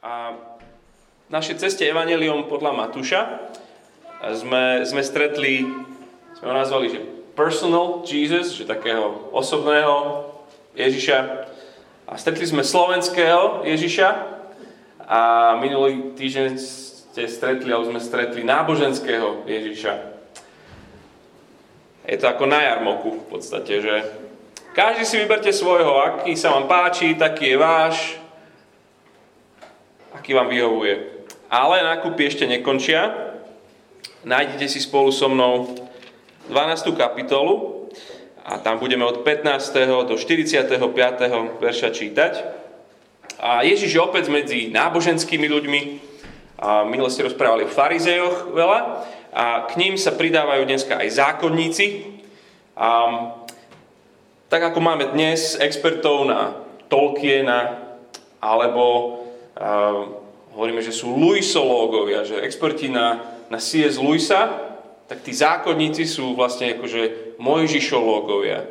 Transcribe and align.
A 0.00 0.32
v 0.32 1.28
našej 1.28 1.60
ceste 1.60 1.84
Evangelium 1.84 2.48
podľa 2.48 2.72
Matúša 2.72 3.20
sme, 4.32 4.80
sme 4.88 5.04
stretli, 5.04 5.68
sme 6.40 6.46
ho 6.48 6.54
nazvali, 6.56 6.88
že 6.88 7.04
personal 7.36 8.00
Jesus, 8.08 8.56
že 8.56 8.64
takého 8.64 9.28
osobného 9.28 10.24
Ježiša. 10.72 11.18
A 12.08 12.16
stretli 12.16 12.48
sme 12.48 12.64
slovenského 12.64 13.60
Ježiša 13.68 14.08
a 15.04 15.20
minulý 15.60 16.16
týždeň 16.16 16.56
ste 16.56 17.28
stretli, 17.28 17.68
alebo 17.68 17.92
sme 17.92 18.00
stretli 18.00 18.40
náboženského 18.40 19.44
Ježiša. 19.44 19.94
Je 22.08 22.16
to 22.16 22.24
ako 22.24 22.48
na 22.48 22.64
jarmoku 22.64 23.20
v 23.20 23.26
podstate, 23.36 23.84
že 23.84 23.94
každý 24.72 25.04
si 25.04 25.20
vyberte 25.20 25.52
svojho, 25.52 26.00
aký 26.00 26.32
sa 26.40 26.56
vám 26.56 26.64
páči, 26.64 27.20
taký 27.20 27.52
je 27.52 27.58
váš, 27.60 28.19
aký 30.20 30.36
vám 30.36 30.52
vyhovuje. 30.52 31.24
Ale 31.48 31.80
nákupy 31.80 32.28
ešte 32.28 32.44
nekončia. 32.44 33.32
Nájdete 34.20 34.68
si 34.68 34.84
spolu 34.84 35.08
so 35.08 35.32
mnou 35.32 35.72
12. 36.52 36.92
kapitolu 36.92 37.88
a 38.44 38.60
tam 38.60 38.76
budeme 38.76 39.08
od 39.08 39.24
15. 39.24 40.04
do 40.04 40.14
45. 40.20 40.76
verša 41.56 41.88
čítať. 41.88 42.32
A 43.40 43.64
Ježiš 43.64 43.96
je 43.96 44.04
opäť 44.04 44.28
medzi 44.28 44.68
náboženskými 44.68 45.48
ľuďmi. 45.48 45.80
A 46.60 46.84
minule 46.84 47.08
ste 47.08 47.24
rozprávali 47.24 47.64
o 47.64 47.72
farizejoch 47.72 48.52
veľa. 48.52 48.78
A 49.32 49.64
k 49.72 49.80
ním 49.80 49.96
sa 49.96 50.12
pridávajú 50.12 50.68
dneska 50.68 51.00
aj 51.00 51.16
zákonníci. 51.16 51.86
A, 52.76 52.88
tak 54.52 54.68
ako 54.68 54.84
máme 54.84 55.16
dnes 55.16 55.56
expertov 55.56 56.28
na 56.28 56.60
Tolkiena 56.92 57.88
alebo 58.44 59.16
hovoríme, 60.56 60.80
že 60.80 60.92
sú 60.92 61.14
Luisológovia, 61.14 62.24
že 62.24 62.40
experti 62.40 62.88
na, 62.88 63.20
na 63.52 63.60
C.S. 63.60 64.00
Luisa, 64.00 64.70
tak 65.06 65.26
tí 65.26 65.34
zákonníci 65.34 66.06
sú 66.06 66.38
vlastne 66.38 66.78
akože 66.78 67.36
Mojžišológovia. 67.42 68.62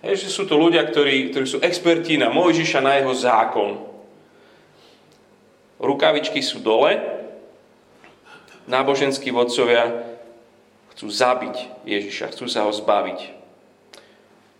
Je, 0.00 0.16
že 0.16 0.32
sú 0.32 0.48
to 0.48 0.56
ľudia, 0.56 0.82
ktorí, 0.82 1.30
ktorí 1.30 1.46
sú 1.46 1.58
experti 1.60 2.16
na 2.16 2.32
Mojžiša, 2.32 2.80
na 2.80 2.98
jeho 2.98 3.12
zákon. 3.12 3.78
Rukavičky 5.80 6.40
sú 6.40 6.60
dole, 6.60 6.96
náboženskí 8.68 9.28
vodcovia 9.32 10.10
chcú 10.96 11.06
zabiť 11.08 11.56
Ježiša, 11.88 12.32
chcú 12.32 12.44
sa 12.48 12.68
ho 12.68 12.72
zbaviť. 12.72 13.20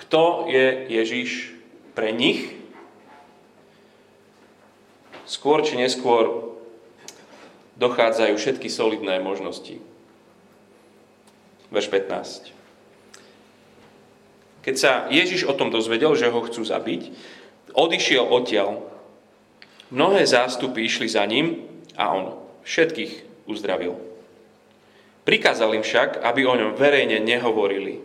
Kto 0.07 0.49
je 0.49 0.89
Ježiš 0.89 1.53
pre 1.93 2.13
nich? 2.13 2.60
Skôr 5.31 5.63
či 5.63 5.79
neskôr 5.79 6.59
dochádzajú 7.79 8.35
všetky 8.35 8.67
solidné 8.67 9.23
možnosti. 9.23 9.79
Verš 11.71 11.87
15. 11.87 12.51
Keď 14.67 14.75
sa 14.75 15.07
Ježiš 15.07 15.47
o 15.47 15.55
tom 15.55 15.71
dozvedel, 15.71 16.13
že 16.19 16.29
ho 16.29 16.43
chcú 16.43 16.67
zabiť, 16.67 17.15
odišiel 17.73 18.27
odtiaľ. 18.27 18.83
Mnohé 19.95 20.27
zástupy 20.27 20.83
išli 20.85 21.07
za 21.07 21.23
ním 21.25 21.63
a 21.95 22.11
on 22.11 22.35
všetkých 22.67 23.47
uzdravil. 23.47 23.97
Prikázal 25.23 25.79
im 25.79 25.87
však, 25.87 26.27
aby 26.27 26.43
o 26.43 26.59
ňom 26.59 26.75
verejne 26.75 27.23
nehovorili. 27.23 28.03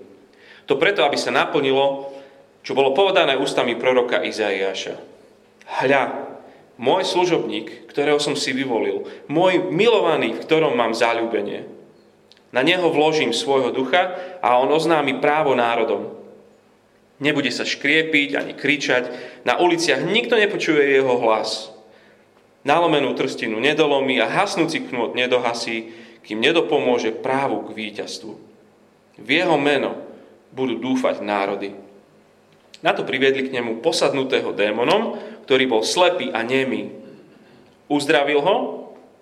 To 0.69 0.77
preto, 0.77 1.01
aby 1.01 1.17
sa 1.17 1.33
naplnilo, 1.33 2.13
čo 2.61 2.77
bolo 2.77 2.93
povedané 2.93 3.37
ústami 3.37 3.77
proroka 3.77 4.21
Izaiáša. 4.21 4.97
Hľa, 5.81 6.24
môj 6.75 7.07
služobník, 7.07 7.87
ktorého 7.87 8.19
som 8.19 8.35
si 8.35 8.51
vyvolil, 8.51 9.07
môj 9.31 9.71
milovaný, 9.71 10.35
v 10.35 10.43
ktorom 10.43 10.75
mám 10.75 10.91
záľubenie. 10.91 11.67
Na 12.51 12.63
neho 12.63 12.87
vložím 12.91 13.35
svojho 13.35 13.75
ducha 13.75 14.15
a 14.39 14.55
on 14.59 14.71
oznámi 14.71 15.19
právo 15.19 15.55
národom. 15.55 16.15
Nebude 17.19 17.51
sa 17.51 17.63
škriepiť 17.63 18.35
ani 18.35 18.53
kričať, 18.55 19.03
na 19.47 19.59
uliciach 19.59 20.03
nikto 20.03 20.35
nepočuje 20.35 20.99
jeho 20.99 21.15
hlas. 21.19 21.71
Nalomenú 22.67 23.15
trstinu 23.15 23.61
nedolomí 23.61 24.19
a 24.19 24.27
hasnúci 24.27 24.83
knôt 24.87 25.15
nedohasí, 25.15 25.95
kým 26.25 26.41
nedopomôže 26.41 27.13
právu 27.13 27.69
k 27.69 27.77
víťazstvu. 27.77 28.33
V 29.21 29.29
jeho 29.29 29.55
meno 29.55 29.95
budú 30.51 30.79
dúfať 30.81 31.21
národy. 31.21 31.84
Na 32.83 32.91
to 32.91 33.07
priviedli 33.07 33.47
k 33.47 33.55
nemu 33.55 33.79
posadnutého 33.79 34.51
démonom, 34.51 35.19
ktorý 35.47 35.69
bol 35.69 35.83
slepý 35.85 36.33
a 36.33 36.43
nemý. 36.43 36.91
Uzdravil 37.87 38.41
ho, 38.41 38.57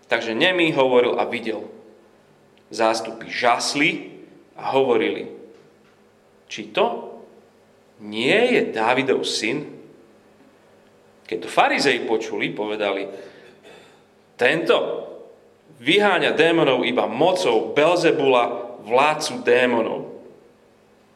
takže 0.08 0.34
nemý 0.34 0.72
hovoril 0.74 1.20
a 1.20 1.28
videl. 1.28 1.68
Zástupy 2.74 3.30
žasli 3.30 4.18
a 4.58 4.74
hovorili, 4.74 5.30
či 6.50 6.70
to 6.74 7.18
nie 8.02 8.58
je 8.58 8.62
Dávidov 8.74 9.26
syn? 9.26 9.70
Keď 11.24 11.38
to 11.44 11.50
farizei 11.50 12.04
počuli, 12.04 12.52
povedali, 12.52 13.08
tento 14.36 14.76
vyháňa 15.80 16.36
démonov 16.36 16.84
iba 16.84 17.08
mocou 17.08 17.72
Belzebula, 17.72 18.78
vládcu 18.84 19.34
démonov. 19.48 20.12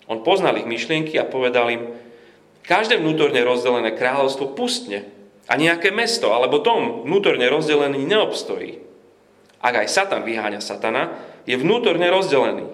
On 0.07 0.23
poznal 0.23 0.55
ich 0.63 0.69
myšlienky 0.69 1.19
a 1.19 1.27
povedal 1.27 1.67
im, 1.67 1.83
Každé 2.67 2.99
vnútorne 2.99 3.39
rozdelené 3.47 3.95
kráľovstvo 3.95 4.51
pustne 4.51 5.07
a 5.47 5.55
nejaké 5.55 5.95
mesto 5.95 6.35
alebo 6.35 6.59
dom 6.59 7.07
vnútorne 7.07 7.47
rozdelený 7.47 8.03
neobstojí. 8.03 8.83
Ak 9.63 9.73
aj 9.73 9.87
Satan 9.87 10.27
vyháňa 10.27 10.59
Satana, 10.59 11.15
je 11.47 11.55
vnútorne 11.55 12.11
rozdelený. 12.11 12.67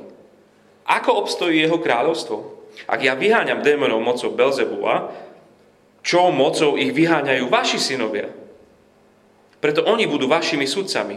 Ako 0.89 1.23
obstojí 1.23 1.61
jeho 1.61 1.77
kráľovstvo? 1.77 2.65
Ak 2.89 3.05
ja 3.05 3.13
vyháňam 3.13 3.61
démonov 3.61 4.01
mocou 4.01 4.33
Belzebula, 4.33 5.13
čo 6.03 6.33
mocou 6.33 6.75
ich 6.75 6.91
vyháňajú 6.91 7.47
vaši 7.47 7.79
synovia? 7.79 8.27
Preto 9.63 9.85
oni 9.87 10.09
budú 10.09 10.27
vašimi 10.27 10.67
sudcami. 10.67 11.15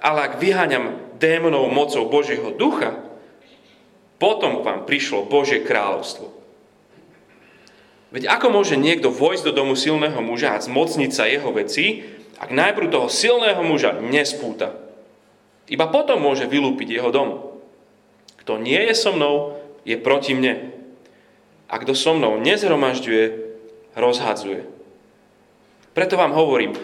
Ale 0.00 0.18
ak 0.24 0.40
vyháňam 0.40 1.18
démonov 1.20 1.68
mocou 1.68 2.08
Božieho 2.08 2.56
ducha, 2.56 2.96
potom 4.16 4.62
k 4.62 4.64
vám 4.64 4.80
prišlo 4.88 5.28
Božie 5.28 5.60
kráľovstvo. 5.60 6.39
Veď 8.10 8.26
ako 8.26 8.50
môže 8.50 8.74
niekto 8.74 9.14
vojsť 9.14 9.50
do 9.50 9.52
domu 9.62 9.78
silného 9.78 10.18
muža 10.18 10.58
a 10.58 10.62
zmocniť 10.62 11.10
sa 11.14 11.30
jeho 11.30 11.54
veci, 11.54 12.02
ak 12.42 12.50
najprv 12.50 12.90
toho 12.90 13.06
silného 13.06 13.62
muža 13.62 13.94
nespúta? 14.02 14.74
Iba 15.70 15.86
potom 15.86 16.18
môže 16.18 16.50
vylúpiť 16.50 16.98
jeho 16.98 17.14
dom. 17.14 17.54
Kto 18.42 18.58
nie 18.58 18.80
je 18.90 18.94
so 18.98 19.14
mnou, 19.14 19.54
je 19.86 19.94
proti 19.94 20.34
mne. 20.34 20.74
A 21.70 21.78
kto 21.78 21.94
so 21.94 22.10
mnou 22.18 22.42
nezhromažďuje, 22.42 23.24
rozhadzuje. 23.94 24.66
Preto 25.94 26.18
vám 26.18 26.34
hovorím, 26.34 26.74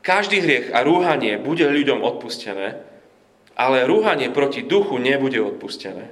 každý 0.00 0.40
hriech 0.40 0.72
a 0.72 0.80
rúhanie 0.80 1.36
bude 1.36 1.68
ľuďom 1.68 2.00
odpustené, 2.00 2.80
ale 3.60 3.84
rúhanie 3.84 4.32
proti 4.32 4.64
duchu 4.64 4.96
nebude 4.96 5.36
odpustené. 5.36 6.08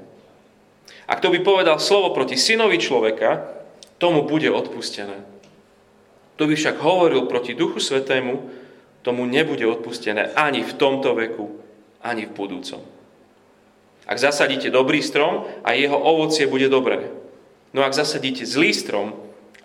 A 1.09 1.17
kto 1.17 1.33
by 1.33 1.41
povedal 1.41 1.81
slovo 1.81 2.13
proti 2.13 2.37
synovi 2.37 2.77
človeka, 2.77 3.59
tomu 3.99 4.23
bude 4.25 4.51
odpustené. 4.51 5.27
Kto 6.39 6.47
by 6.47 6.55
však 6.55 6.77
hovoril 6.79 7.27
proti 7.27 7.55
Duchu 7.55 7.83
Svetému, 7.83 8.47
tomu 9.03 9.27
nebude 9.27 9.67
odpustené 9.67 10.35
ani 10.39 10.63
v 10.63 10.73
tomto 10.79 11.15
veku, 11.15 11.59
ani 12.03 12.27
v 12.27 12.35
budúcom. 12.35 12.83
Ak 14.09 14.17
zasadíte 14.17 14.71
dobrý 14.71 15.03
strom, 15.03 15.45
a 15.67 15.75
jeho 15.75 15.99
ovocie 15.99 16.49
bude 16.49 16.71
dobré. 16.71 17.11
No 17.75 17.85
ak 17.85 17.93
zasadíte 17.93 18.47
zlý 18.47 18.73
strom, 18.73 19.13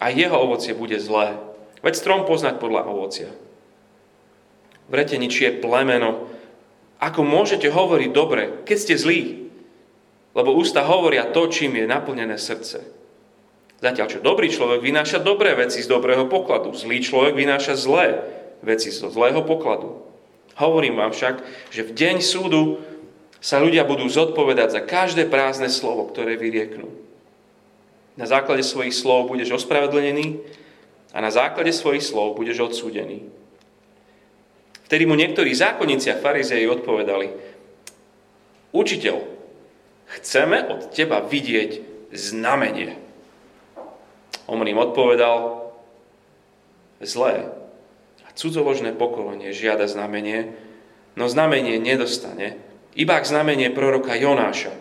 a 0.03 0.11
jeho 0.11 0.35
ovocie 0.35 0.75
bude 0.75 1.00
zlé. 1.00 1.39
Veď 1.79 1.94
strom 1.95 2.21
poznať 2.27 2.59
podľa 2.59 2.89
ovocia. 2.91 3.29
Vrete 4.91 5.15
ničie 5.15 5.63
plemeno. 5.63 6.27
Ako 7.00 7.24
môžete 7.24 7.71
hovoriť 7.71 8.09
dobre, 8.12 8.63
keď 8.68 8.77
ste 8.79 8.95
zlí? 9.00 9.21
Lebo 10.36 10.56
ústa 10.56 10.83
hovoria 10.83 11.29
to, 11.31 11.47
čím 11.47 11.79
je 11.79 11.86
naplnené 11.88 12.36
srdce. 12.36 12.83
Zatiaľ, 13.83 14.07
čo 14.07 14.24
dobrý 14.24 14.47
človek 14.47 14.80
vynáša 14.80 15.19
dobré 15.19 15.51
veci 15.59 15.83
z 15.83 15.91
dobrého 15.91 16.31
pokladu, 16.31 16.71
zlý 16.71 17.03
človek 17.03 17.35
vynáša 17.35 17.75
zlé 17.75 18.24
veci 18.63 18.88
zo 18.95 19.12
zlého 19.12 19.44
pokladu. 19.44 20.00
Hovorím 20.56 21.03
vám 21.03 21.12
však, 21.12 21.44
že 21.68 21.83
v 21.83 21.91
deň 21.91 22.24
súdu 22.24 22.80
sa 23.44 23.59
ľudia 23.59 23.83
budú 23.83 24.07
zodpovedať 24.07 24.80
za 24.80 24.81
každé 24.88 25.27
prázdne 25.27 25.68
slovo, 25.68 26.07
ktoré 26.07 26.39
vyrieknú. 26.39 26.88
Na 28.15 28.24
základe 28.24 28.63
svojich 28.63 28.95
slov 28.95 29.27
budeš 29.27 29.59
ospravedlnený 29.59 30.39
a 31.12 31.19
na 31.19 31.27
základe 31.27 31.75
svojich 31.75 32.07
slov 32.07 32.39
budeš 32.39 32.63
odsúdený. 32.71 33.27
Vtedy 34.88 35.03
mu 35.03 35.19
niektorí 35.19 35.51
zákonníci 35.51 36.07
a 36.07 36.21
farizei 36.24 36.63
odpovedali, 36.71 37.36
učiteľ, 38.71 39.18
chceme 40.07 40.71
od 40.71 40.88
teba 40.95 41.19
vidieť 41.19 41.83
znamenie. 42.15 43.02
On 44.48 44.60
im 44.60 44.80
odpovedal, 44.80 45.63
zlé 47.04 47.48
a 48.24 48.30
cudzoložné 48.36 48.95
pokolenie 48.95 49.56
žiada 49.56 49.88
znamenie, 49.88 50.51
no 51.16 51.28
znamenie 51.28 51.80
nedostane, 51.80 52.60
iba 52.95 53.19
k 53.19 53.30
znamenie 53.30 53.72
proroka 53.72 54.16
Jonáša. 54.16 54.74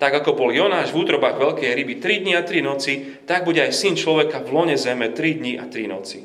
Tak 0.00 0.24
ako 0.24 0.32
bol 0.32 0.48
Jonáš 0.48 0.96
v 0.96 1.04
útrobách 1.04 1.36
veľkej 1.36 1.76
ryby 1.76 2.00
3 2.00 2.24
dní 2.24 2.32
a 2.32 2.42
3 2.42 2.64
noci, 2.64 2.92
tak 3.28 3.44
bude 3.44 3.60
aj 3.60 3.76
syn 3.76 4.00
človeka 4.00 4.40
v 4.40 4.48
lone 4.48 4.76
zeme 4.80 5.12
3 5.12 5.40
dní 5.40 5.60
a 5.60 5.68
3 5.68 5.92
noci. 5.92 6.24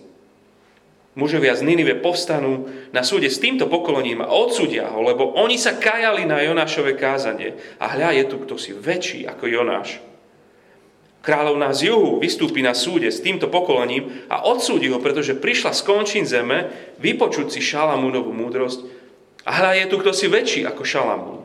Mužovia 1.16 1.56
z 1.56 1.64
Ninive 1.64 1.96
povstanú 1.96 2.68
na 2.92 3.00
súde 3.00 3.32
s 3.32 3.40
týmto 3.40 3.72
pokolením 3.72 4.20
a 4.20 4.32
odsudia 4.32 4.92
ho, 4.92 5.00
lebo 5.00 5.32
oni 5.40 5.56
sa 5.56 5.80
kajali 5.80 6.28
na 6.28 6.44
Jonášové 6.44 7.00
kázanie. 7.00 7.56
A 7.80 7.96
hľa 7.96 8.20
je 8.20 8.24
tu 8.28 8.36
kto 8.44 8.60
si 8.60 8.76
väčší 8.76 9.24
ako 9.24 9.48
Jonáš. 9.48 10.04
Kráľovná 11.25 11.74
z 11.74 11.89
juhu 11.89 12.22
vystúpi 12.22 12.62
na 12.62 12.77
súde 12.77 13.10
s 13.10 13.18
týmto 13.18 13.50
pokolením 13.50 14.30
a 14.30 14.45
odsúdi 14.45 14.94
ho, 14.94 15.01
pretože 15.01 15.33
prišla 15.33 15.74
z 15.74 15.81
končín 15.81 16.22
zeme 16.30 16.69
vypočuť 17.01 17.50
si 17.50 17.66
Šalamúnovú 17.66 18.30
múdrosť. 18.30 18.86
A 19.42 19.57
hľa 19.57 19.72
je 19.81 19.86
tu 19.89 19.95
kto 19.98 20.13
si 20.13 20.30
väčší 20.30 20.62
ako 20.69 20.86
Šalamún. 20.86 21.42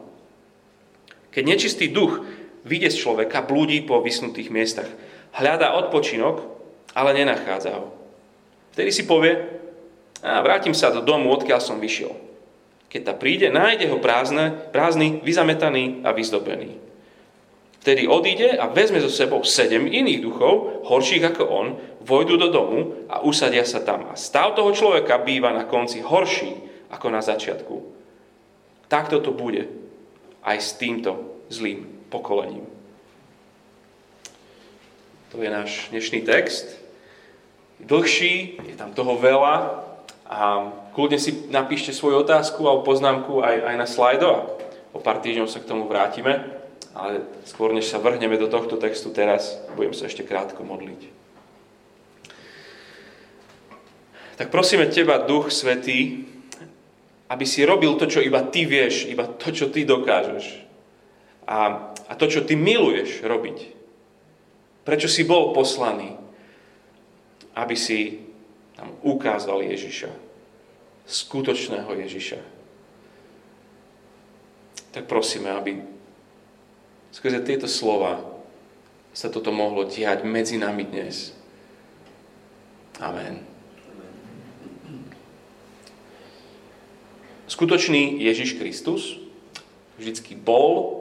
Keď 1.32 1.44
nečistý 1.48 1.88
duch 1.88 2.20
vyjde 2.68 2.92
z 2.92 3.00
človeka, 3.00 3.40
blúdi 3.48 3.80
po 3.80 4.04
vysnutých 4.04 4.52
miestach. 4.52 4.90
Hľadá 5.32 5.72
odpočinok, 5.80 6.44
ale 6.92 7.16
nenachádza 7.16 7.80
ho. 7.80 7.96
Vtedy 8.76 8.92
si 8.92 9.08
povie, 9.08 9.40
a 10.20 10.44
vrátim 10.44 10.76
sa 10.76 10.92
do 10.92 11.00
domu, 11.00 11.32
odkiaľ 11.32 11.60
som 11.64 11.80
vyšiel. 11.80 12.12
Keď 12.92 13.00
ta 13.00 13.14
príde, 13.16 13.48
nájde 13.48 13.88
ho 13.88 13.96
prázdne, 13.96 14.52
prázdny, 14.76 15.24
vyzametaný 15.24 16.04
a 16.04 16.12
vyzdobený. 16.12 16.89
Vtedy 17.80 18.04
odíde 18.04 18.60
a 18.60 18.68
vezme 18.68 19.00
so 19.00 19.08
sebou 19.08 19.40
sedem 19.40 19.88
iných 19.88 20.20
duchov, 20.20 20.84
horších 20.84 21.32
ako 21.32 21.44
on, 21.48 21.66
vojdu 22.04 22.36
do 22.36 22.52
domu 22.52 23.08
a 23.08 23.24
usadia 23.24 23.64
sa 23.64 23.80
tam. 23.80 24.12
A 24.12 24.20
stav 24.20 24.52
toho 24.52 24.68
človeka 24.76 25.16
býva 25.24 25.48
na 25.48 25.64
konci 25.64 26.04
horší 26.04 26.52
ako 26.92 27.06
na 27.08 27.24
začiatku. 27.24 27.76
Takto 28.84 29.24
to 29.24 29.32
bude 29.32 29.64
aj 30.44 30.56
s 30.60 30.76
týmto 30.76 31.40
zlým 31.48 31.88
pokolením. 32.12 32.68
To 35.32 35.40
je 35.40 35.48
náš 35.48 35.88
dnešný 35.88 36.26
text. 36.26 36.76
Dlhší, 37.80 38.60
je 38.60 38.76
tam 38.76 38.92
toho 38.92 39.16
veľa, 39.16 39.88
a 40.30 40.70
kľudne 40.94 41.18
si 41.18 41.50
napíšte 41.50 41.90
svoju 41.90 42.22
otázku 42.22 42.62
alebo 42.62 42.86
poznámku 42.86 43.42
aj, 43.42 43.66
aj 43.66 43.74
na 43.74 43.86
slajdo 43.86 44.28
a 44.30 44.40
o 44.94 45.02
pár 45.02 45.18
týždňov 45.18 45.50
sa 45.50 45.58
k 45.58 45.66
tomu 45.66 45.90
vrátime. 45.90 46.46
Ale 46.90 47.22
skôr, 47.46 47.70
než 47.70 47.87
sa 47.87 48.02
vrhneme 48.02 48.34
do 48.34 48.50
tohto 48.50 48.75
textu 48.75 49.14
teraz, 49.14 49.62
budem 49.78 49.94
sa 49.94 50.10
ešte 50.10 50.26
krátko 50.26 50.66
modliť. 50.66 51.22
Tak 54.40 54.48
prosíme 54.48 54.88
Teba, 54.88 55.20
Duch 55.22 55.52
Svetý, 55.52 56.25
aby 57.31 57.44
si 57.46 57.62
robil 57.62 57.94
to, 57.94 58.10
čo 58.10 58.25
iba 58.25 58.42
Ty 58.42 58.66
vieš, 58.66 59.06
iba 59.06 59.28
to, 59.28 59.54
čo 59.54 59.70
Ty 59.70 59.87
dokážeš. 59.87 60.66
A, 61.46 61.92
a 62.10 62.12
to, 62.19 62.26
čo 62.26 62.42
Ty 62.42 62.58
miluješ 62.58 63.22
robiť. 63.22 63.58
Prečo 64.82 65.06
si 65.06 65.22
bol 65.22 65.54
poslaný? 65.54 66.16
Aby 67.54 67.76
si 67.78 68.25
tam 68.75 68.96
ukázal 69.04 69.62
Ježiša. 69.62 70.10
Skutočného 71.04 71.90
Ježiša. 72.00 72.40
Tak 74.90 75.04
prosíme, 75.06 75.52
aby 75.52 76.00
skrze 77.10 77.42
tieto 77.42 77.66
slova 77.66 78.22
sa 79.10 79.26
toto 79.30 79.50
mohlo 79.50 79.86
diať 79.86 80.22
medzi 80.22 80.58
nami 80.58 80.86
dnes. 80.86 81.34
Amen. 83.02 83.42
Skutočný 87.50 88.22
Ježiš 88.22 88.54
Kristus 88.62 89.18
vždycky 89.98 90.38
bol, 90.38 91.00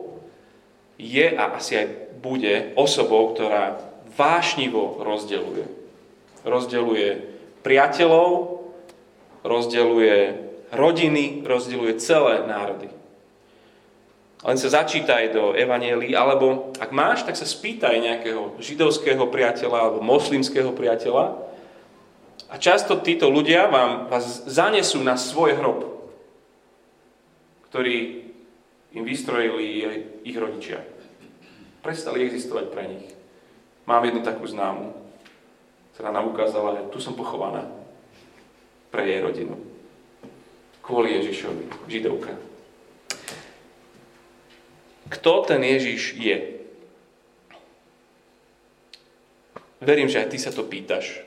je 1.00 1.31
a 1.31 1.56
asi 1.56 1.79
aj 1.79 1.88
bude 2.19 2.75
osobou, 2.75 3.31
ktorá 3.31 3.79
vášnivo 4.19 5.00
rozdeluje. 5.00 5.63
Rozdeluje 6.44 7.23
priateľov, 7.63 8.59
rozdeluje 9.47 10.35
rodiny, 10.75 11.47
rozdeluje 11.47 11.95
celé 12.03 12.44
národy. 12.44 12.91
Len 14.39 14.56
sa 14.56 14.71
začítaj 14.71 15.36
do 15.36 15.51
evanielí, 15.51 16.15
alebo 16.15 16.71
ak 16.80 16.95
máš, 16.95 17.27
tak 17.27 17.36
sa 17.36 17.44
spýtaj 17.44 18.00
nejakého 18.00 18.56
židovského 18.63 19.27
priateľa 19.27 19.77
alebo 19.77 20.00
moslimského 20.00 20.71
priateľa. 20.71 21.36
A 22.50 22.56
často 22.56 23.03
títo 23.03 23.27
ľudia 23.27 23.68
vám, 23.68 24.07
vás 24.07 24.47
zanesú 24.47 25.03
na 25.03 25.19
svoj 25.19 25.59
hrob, 25.59 25.86
ktorý 27.68 28.25
im 28.95 29.03
vystrojili 29.03 29.83
ich 30.24 30.38
rodičia. 30.39 30.81
Prestali 31.83 32.25
existovať 32.25 32.65
pre 32.71 32.83
nich. 32.88 33.07
Mám 33.86 34.07
jednu 34.07 34.24
takú 34.24 34.47
známu 34.47 35.09
ktorá 36.00 36.15
nám 36.15 36.31
ukázala, 36.31 36.80
že 36.80 36.95
tu 36.95 37.03
som 37.03 37.12
pochovaná 37.12 37.68
pre 38.88 39.03
jej 39.03 39.19
rodinu. 39.19 39.59
Kvôli 40.80 41.19
Ježišovi, 41.19 41.91
židovka. 41.91 42.39
Kto 45.09 45.45
ten 45.45 45.61
Ježiš 45.65 46.15
je? 46.15 46.38
Verím, 49.81 50.11
že 50.11 50.21
aj 50.21 50.29
ty 50.29 50.38
sa 50.38 50.53
to 50.53 50.67
pýtaš. 50.67 51.23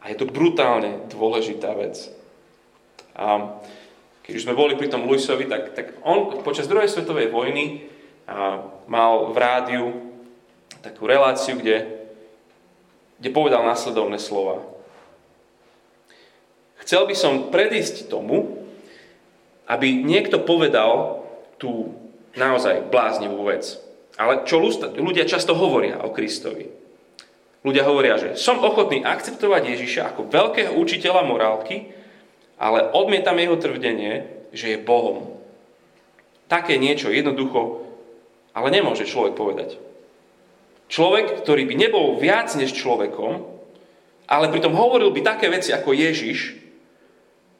A 0.00 0.08
je 0.08 0.16
to 0.16 0.24
brutálne 0.24 1.06
dôležitá 1.12 1.76
vec. 1.76 2.08
A 3.12 3.58
keď 4.24 4.32
už 4.32 4.44
sme 4.48 4.56
boli 4.56 4.78
pri 4.78 4.88
tom 4.88 5.04
Luisovi, 5.04 5.44
tak, 5.44 5.76
tak 5.76 5.86
on 6.06 6.40
počas 6.40 6.70
druhej 6.70 6.88
svetovej 6.88 7.28
vojny 7.28 7.84
a, 8.24 8.64
mal 8.88 9.28
v 9.30 9.36
rádiu 9.36 9.84
takú 10.80 11.04
reláciu, 11.04 11.60
kde 11.60 12.00
kde 13.20 13.30
povedal 13.36 13.60
následovné 13.68 14.16
slova. 14.16 14.64
Chcel 16.80 17.04
by 17.04 17.14
som 17.14 17.52
predísť 17.52 18.08
tomu, 18.08 18.64
aby 19.68 19.92
niekto 19.92 20.40
povedal 20.40 21.20
tú 21.60 21.92
naozaj 22.34 22.88
bláznivú 22.88 23.44
vec. 23.44 23.76
Ale 24.16 24.48
čo 24.48 24.58
ľudia 24.96 25.28
často 25.28 25.52
hovoria 25.52 26.00
o 26.00 26.10
Kristovi. 26.10 26.72
Ľudia 27.60 27.84
hovoria, 27.84 28.16
že 28.16 28.40
som 28.40 28.64
ochotný 28.64 29.04
akceptovať 29.04 29.76
Ježiša 29.76 30.16
ako 30.16 30.32
veľkého 30.32 30.72
učiteľa 30.80 31.28
morálky, 31.28 31.92
ale 32.56 32.88
odmietam 32.96 33.36
jeho 33.36 33.60
tvrdenie, 33.60 34.48
že 34.56 34.76
je 34.76 34.84
Bohom. 34.84 35.36
Také 36.48 36.80
niečo 36.80 37.12
jednoducho, 37.12 37.84
ale 38.56 38.72
nemôže 38.72 39.04
človek 39.04 39.36
povedať. 39.36 39.76
Človek, 40.90 41.44
ktorý 41.44 41.68
by 41.70 41.74
nebol 41.76 42.18
viac 42.18 42.50
než 42.58 42.74
človekom, 42.74 43.46
ale 44.26 44.50
pritom 44.50 44.74
hovoril 44.74 45.12
by 45.14 45.20
také 45.22 45.46
veci 45.52 45.70
ako 45.70 45.94
Ježiš, 45.94 46.58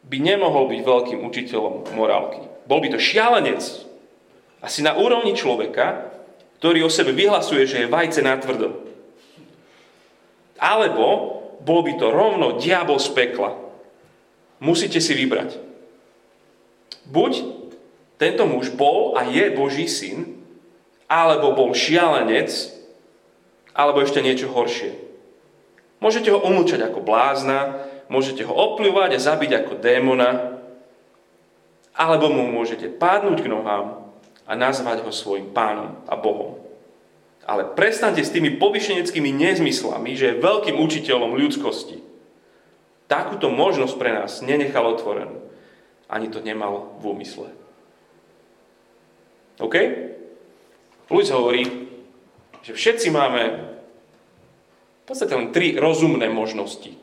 by 0.06 0.16
nemohol 0.18 0.66
byť 0.66 0.80
veľkým 0.82 1.20
učiteľom 1.22 1.94
morálky. 1.94 2.42
Bol 2.66 2.82
by 2.82 2.88
to 2.90 2.98
šialenec. 2.98 3.89
Asi 4.60 4.84
na 4.84 4.92
úrovni 4.92 5.32
človeka, 5.32 6.12
ktorý 6.60 6.84
o 6.84 6.92
sebe 6.92 7.16
vyhlasuje, 7.16 7.64
že 7.64 7.84
je 7.84 7.92
vajce 7.92 8.20
na 8.20 8.36
tvrdo. 8.36 8.84
Alebo 10.60 11.40
bol 11.64 11.80
by 11.80 11.96
to 11.96 12.12
rovno 12.12 12.60
diabol 12.60 13.00
z 13.00 13.08
pekla. 13.16 13.56
Musíte 14.60 15.00
si 15.00 15.16
vybrať. 15.16 15.56
Buď 17.08 17.40
tento 18.20 18.44
muž 18.44 18.68
bol 18.76 19.16
a 19.16 19.24
je 19.24 19.48
Boží 19.56 19.88
syn, 19.88 20.44
alebo 21.08 21.56
bol 21.56 21.72
šialenec, 21.72 22.52
alebo 23.72 24.04
ešte 24.04 24.20
niečo 24.20 24.52
horšie. 24.52 24.92
Môžete 26.04 26.28
ho 26.28 26.44
umlčať 26.44 26.84
ako 26.84 27.00
blázna, 27.00 27.88
môžete 28.12 28.44
ho 28.44 28.52
opľúvať 28.52 29.16
a 29.16 29.24
zabiť 29.24 29.64
ako 29.64 29.72
démona, 29.80 30.60
alebo 31.96 32.28
mu 32.28 32.44
môžete 32.52 32.92
pádnuť 32.92 33.38
k 33.40 33.48
nohám 33.48 34.09
a 34.50 34.58
nazvať 34.58 35.06
ho 35.06 35.14
svojim 35.14 35.54
pánom 35.54 35.94
a 36.10 36.18
Bohom. 36.18 36.58
Ale 37.46 37.70
prestante 37.70 38.18
s 38.26 38.34
tými 38.34 38.58
povyšeneckými 38.58 39.30
nezmyslami, 39.30 40.18
že 40.18 40.34
je 40.34 40.42
veľkým 40.42 40.74
učiteľom 40.74 41.38
ľudskosti. 41.38 42.02
Takúto 43.06 43.46
možnosť 43.46 43.94
pre 43.94 44.10
nás 44.10 44.42
nenechal 44.42 44.90
otvorenú. 44.90 45.38
Ani 46.10 46.26
to 46.26 46.42
nemal 46.42 46.98
v 46.98 47.14
úmysle. 47.14 47.46
OK? 49.62 49.74
Luis 51.10 51.30
hovorí, 51.30 51.62
že 52.66 52.74
všetci 52.74 53.14
máme 53.14 53.42
v 55.02 55.04
podstate 55.06 55.34
len 55.34 55.54
tri 55.54 55.78
rozumné 55.78 56.26
možnosti. 56.26 56.94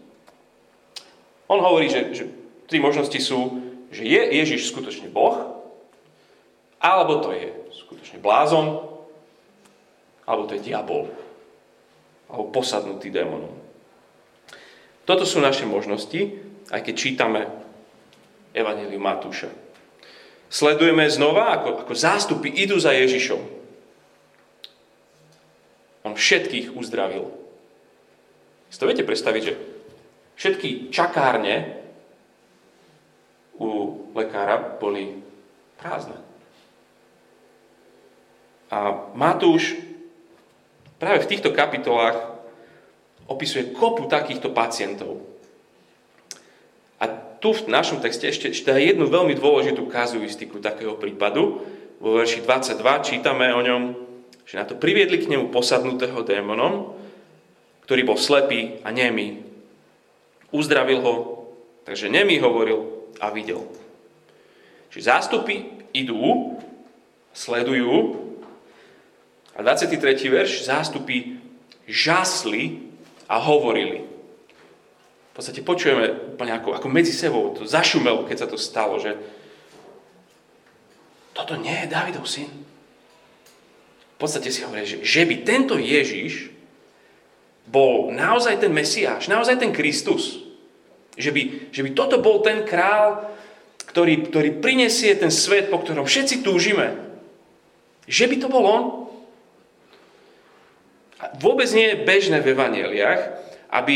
On 1.48 1.60
hovorí, 1.64 1.88
že, 1.88 2.12
že 2.12 2.24
tri 2.68 2.84
možnosti 2.84 3.20
sú, 3.20 3.64
že 3.92 4.04
je 4.04 4.22
Ježiš 4.36 4.72
skutočne 4.72 5.08
Boh, 5.12 5.57
alebo 6.78 7.24
to 7.26 7.34
je 7.34 7.50
skutočne 7.74 8.22
blázon, 8.22 8.86
alebo 10.28 10.44
to 10.46 10.60
je 10.60 10.66
diabol, 10.68 11.10
alebo 12.30 12.52
posadnutý 12.54 13.10
démonom. 13.10 13.54
Toto 15.08 15.24
sú 15.24 15.40
naše 15.40 15.64
možnosti, 15.64 16.20
aj 16.68 16.84
keď 16.84 16.94
čítame 17.00 17.48
Evangeliu 18.52 19.00
Matúša. 19.00 19.48
Sledujeme 20.52 21.08
znova, 21.08 21.56
ako, 21.60 21.88
ako 21.88 21.94
zástupy 21.96 22.52
idú 22.52 22.76
za 22.76 22.92
Ježišom. 22.92 23.40
On 26.08 26.16
všetkých 26.16 26.76
uzdravil. 26.76 27.28
Si 28.68 28.80
to 28.80 28.88
viete 28.88 29.08
predstaviť, 29.08 29.42
že 29.44 29.54
všetky 30.36 30.92
čakárne 30.92 31.84
u 33.60 33.96
lekára 34.12 34.60
boli 34.60 35.24
prázdne. 35.80 36.27
A 38.68 39.12
Matúš 39.16 39.80
práve 41.00 41.24
v 41.24 41.30
týchto 41.30 41.56
kapitolách 41.56 42.36
opisuje 43.28 43.72
kopu 43.72 44.08
takýchto 44.08 44.52
pacientov. 44.52 45.24
A 46.98 47.08
tu 47.38 47.54
v 47.54 47.70
našom 47.70 48.02
texte 48.02 48.28
ešte, 48.28 48.50
ešte 48.52 48.72
jednu 48.74 49.08
veľmi 49.08 49.38
dôležitú 49.38 49.86
kazuistiku 49.88 50.58
takého 50.58 50.98
prípadu. 50.98 51.64
Vo 52.02 52.18
verši 52.18 52.42
22 52.42 53.08
čítame 53.08 53.54
o 53.54 53.62
ňom, 53.62 53.82
že 54.48 54.58
na 54.58 54.66
to 54.66 54.80
priviedli 54.80 55.22
k 55.22 55.30
nemu 55.30 55.54
posadnutého 55.54 56.18
démonom, 56.26 56.98
ktorý 57.86 58.02
bol 58.04 58.18
slepý 58.20 58.82
a 58.82 58.90
nemý. 58.90 59.44
Uzdravil 60.52 61.00
ho, 61.04 61.16
takže 61.84 62.12
nemý 62.12 62.40
hovoril 62.40 63.12
a 63.20 63.32
videl. 63.32 63.64
Čiže 64.92 65.08
zástupy 65.08 65.88
idú, 65.92 66.58
sledujú 67.36 68.28
a 69.58 69.60
23. 69.66 69.98
verš 70.30 70.70
zástupy 70.70 71.42
žasli 71.90 72.78
a 73.26 73.42
hovorili. 73.42 74.06
V 74.06 75.34
podstate 75.34 75.66
počujeme 75.66 76.34
úplne 76.38 76.54
ako, 76.54 76.78
ako 76.78 76.88
medzi 76.90 77.14
sebou, 77.14 77.54
to 77.58 77.66
zašumelo, 77.66 78.26
keď 78.30 78.38
sa 78.46 78.48
to 78.50 78.58
stalo, 78.58 79.02
že 79.02 79.18
toto 81.34 81.58
nie 81.58 81.74
je 81.74 81.90
Davidov 81.90 82.26
syn. 82.26 82.50
V 84.18 84.18
podstate 84.18 84.50
si 84.50 84.66
hovorí, 84.66 84.86
že, 84.86 85.06
že 85.06 85.30
by 85.30 85.46
tento 85.46 85.78
Ježiš 85.78 86.50
bol 87.70 88.10
naozaj 88.10 88.58
ten 88.58 88.74
Mesiáš, 88.74 89.30
naozaj 89.30 89.62
ten 89.62 89.70
Kristus. 89.70 90.42
Že 91.14 91.30
by, 91.34 91.42
že 91.70 91.82
by 91.86 91.90
toto 91.94 92.18
bol 92.18 92.42
ten 92.42 92.66
král, 92.66 93.30
ktorý, 93.94 94.30
ktorý 94.30 94.58
prinesie 94.58 95.14
ten 95.14 95.30
svet, 95.30 95.70
po 95.70 95.82
ktorom 95.86 96.10
všetci 96.10 96.42
túžime. 96.42 96.98
Že 98.10 98.26
by 98.34 98.36
to 98.42 98.48
bol 98.50 98.66
on? 98.66 98.84
Vôbec 101.42 101.70
nie 101.74 101.94
je 101.94 102.04
bežné 102.06 102.38
v 102.42 102.54
evaneliách, 102.54 103.22
aby 103.74 103.96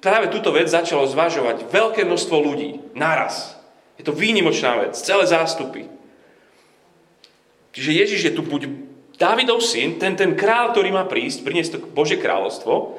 práve 0.00 0.32
túto 0.32 0.52
vec 0.52 0.68
začalo 0.68 1.04
zvažovať 1.04 1.68
veľké 1.68 2.08
množstvo 2.08 2.36
ľudí 2.40 2.80
naraz. 2.96 3.56
Je 4.00 4.04
to 4.04 4.16
výnimočná 4.16 4.80
vec, 4.80 4.96
celé 4.96 5.24
zástupy. 5.28 5.86
Čiže 7.74 7.90
Ježiš 7.92 8.20
je 8.30 8.36
tu 8.36 8.42
buď 8.42 8.62
Dávidov 9.14 9.62
syn, 9.62 9.94
ten, 10.02 10.18
ten 10.18 10.34
král, 10.34 10.74
ktorý 10.74 10.90
má 10.90 11.06
prísť, 11.06 11.46
priniesť 11.46 11.70
to 11.70 11.78
Bože 11.86 12.18
kráľovstvo, 12.18 12.98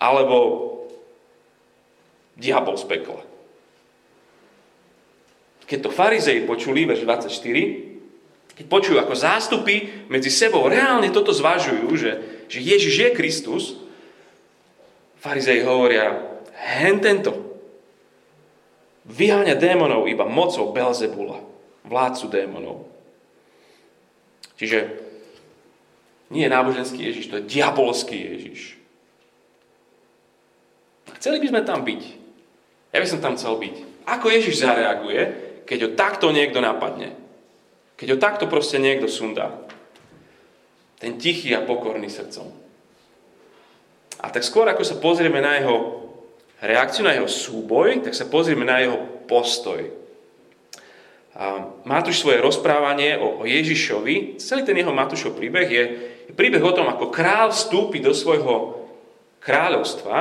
alebo 0.00 0.36
diabol 2.40 2.80
z 2.80 2.88
pekla. 2.88 3.20
Keď 5.68 5.78
to 5.84 5.92
farizei 5.92 6.48
počuli, 6.48 6.88
verš 6.88 7.04
24, 7.04 7.89
keď 8.60 8.68
počujú 8.68 9.00
ako 9.00 9.16
zástupy 9.16 10.04
medzi 10.12 10.28
sebou 10.28 10.68
reálne 10.68 11.08
toto 11.08 11.32
zvažujú, 11.32 11.88
že, 11.96 12.12
že 12.44 12.60
Ježiš 12.60 12.94
je 13.00 13.08
Kristus, 13.16 13.64
farizei 15.16 15.64
hovoria, 15.64 16.20
hen 16.52 17.00
tento 17.00 17.32
vyháňa 19.08 19.56
démonov 19.56 20.04
iba 20.12 20.28
mocou 20.28 20.76
Belzebula, 20.76 21.40
vládcu 21.88 22.26
démonov. 22.28 22.84
Čiže 24.60 24.92
nie 26.28 26.44
je 26.44 26.52
náboženský 26.52 27.00
Ježiš, 27.00 27.32
to 27.32 27.40
je 27.40 27.48
diabolský 27.48 28.12
Ježiš. 28.12 28.76
Chceli 31.16 31.40
by 31.40 31.46
sme 31.48 31.62
tam 31.64 31.80
byť. 31.80 32.02
Ja 32.92 33.00
by 33.00 33.08
som 33.08 33.24
tam 33.24 33.40
chcel 33.40 33.56
byť. 33.56 34.04
Ako 34.04 34.28
Ježiš 34.28 34.68
zareaguje, 34.68 35.20
keď 35.64 35.78
ho 35.80 35.90
takto 35.96 36.28
niekto 36.28 36.60
napadne? 36.60 37.19
Keď 38.00 38.08
ho 38.16 38.18
takto 38.18 38.48
proste 38.48 38.80
niekto 38.80 39.04
sundá. 39.12 39.52
Ten 40.96 41.20
tichý 41.20 41.52
a 41.52 41.60
pokorný 41.60 42.08
srdcom. 42.08 42.48
A 44.24 44.26
tak 44.32 44.40
skôr 44.40 44.64
ako 44.72 44.80
sa 44.80 44.96
pozrieme 44.96 45.44
na 45.44 45.60
jeho 45.60 46.08
reakciu, 46.64 47.04
na 47.04 47.12
jeho 47.12 47.28
súboj, 47.28 48.08
tak 48.08 48.16
sa 48.16 48.24
pozrieme 48.24 48.64
na 48.64 48.80
jeho 48.80 48.96
postoj. 49.28 49.84
A 51.36 51.72
Matúš 51.84 52.24
svoje 52.24 52.40
rozprávanie 52.40 53.20
o, 53.20 53.40
o 53.40 53.48
Ježišovi, 53.48 54.40
celý 54.40 54.64
ten 54.64 54.80
jeho 54.80 54.92
Matúšov 54.96 55.36
príbeh 55.36 55.68
je, 55.68 55.84
je 56.28 56.32
príbeh 56.32 56.60
o 56.60 56.72
tom, 56.72 56.88
ako 56.88 57.12
král 57.12 57.52
vstúpi 57.52 58.00
do 58.00 58.16
svojho 58.16 58.80
kráľovstva, 59.44 60.16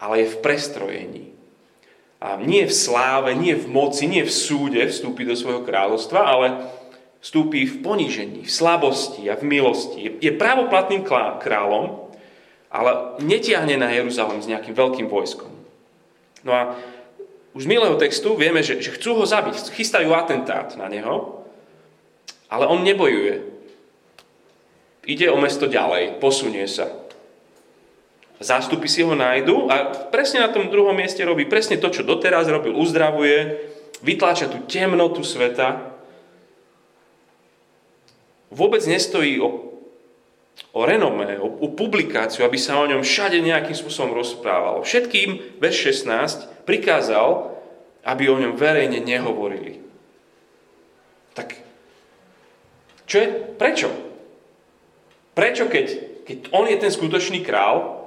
ale 0.00 0.14
je 0.24 0.32
v 0.32 0.40
prestrojení 0.40 1.27
a 2.18 2.34
nie 2.34 2.66
v 2.66 2.74
sláve, 2.74 3.30
nie 3.38 3.54
v 3.54 3.70
moci, 3.70 4.10
nie 4.10 4.26
v 4.26 4.32
súde 4.34 4.82
vstúpi 4.90 5.22
do 5.22 5.38
svojho 5.38 5.62
kráľovstva, 5.62 6.20
ale 6.26 6.46
vstúpi 7.22 7.66
v 7.66 7.78
ponížení, 7.82 8.42
v 8.42 8.50
slabosti 8.50 9.30
a 9.30 9.38
v 9.38 9.46
milosti. 9.46 9.98
Je, 10.02 10.10
je 10.18 10.32
právoplatným 10.34 11.06
kráľom, 11.38 12.10
ale 12.74 13.20
netiahne 13.22 13.78
na 13.78 13.94
Jeruzalém 13.94 14.42
s 14.42 14.50
nejakým 14.50 14.74
veľkým 14.74 15.06
vojskom. 15.06 15.50
No 16.42 16.50
a 16.54 16.74
už 17.54 17.66
z 17.66 17.70
milého 17.70 17.94
textu 17.98 18.34
vieme, 18.34 18.66
že, 18.66 18.82
že 18.82 18.94
chcú 18.94 19.22
ho 19.22 19.24
zabiť, 19.26 19.74
chystajú 19.74 20.10
atentát 20.14 20.74
na 20.74 20.90
neho, 20.90 21.42
ale 22.50 22.66
on 22.66 22.82
nebojuje. 22.82 23.46
Ide 25.08 25.30
o 25.30 25.38
mesto 25.40 25.70
ďalej, 25.70 26.18
posunie 26.20 26.66
sa. 26.66 26.97
Zástupy 28.38 28.86
si 28.86 29.02
ho 29.02 29.18
nájdu 29.18 29.66
a 29.66 30.06
presne 30.14 30.46
na 30.46 30.50
tom 30.54 30.70
druhom 30.70 30.94
mieste 30.94 31.26
robí 31.26 31.42
presne 31.50 31.74
to, 31.74 31.90
čo 31.90 32.06
doteraz 32.06 32.46
robil. 32.46 32.70
Uzdravuje, 32.70 33.58
vytláča 33.98 34.46
tú 34.46 34.62
temnotu 34.70 35.26
sveta. 35.26 35.90
Vôbec 38.54 38.78
nestojí 38.86 39.42
o, 39.42 39.74
o 40.70 40.80
renomé, 40.86 41.34
o, 41.42 41.50
o 41.50 41.66
publikáciu, 41.74 42.46
aby 42.46 42.54
sa 42.54 42.78
o 42.78 42.86
ňom 42.86 43.02
všade 43.02 43.42
nejakým 43.42 43.74
spôsobom 43.74 44.14
rozprávalo. 44.14 44.86
Všetkým, 44.86 45.58
verš 45.58 46.06
16, 46.06 46.62
prikázal, 46.62 47.58
aby 48.06 48.30
o 48.30 48.38
ňom 48.38 48.54
verejne 48.54 49.02
nehovorili. 49.02 49.82
Tak 51.34 51.58
čo 53.02 53.16
je, 53.18 53.28
prečo? 53.58 53.90
Prečo, 55.34 55.66
keď, 55.66 55.86
keď 56.22 56.38
on 56.54 56.70
je 56.70 56.76
ten 56.78 56.92
skutočný 56.92 57.42
král, 57.42 57.97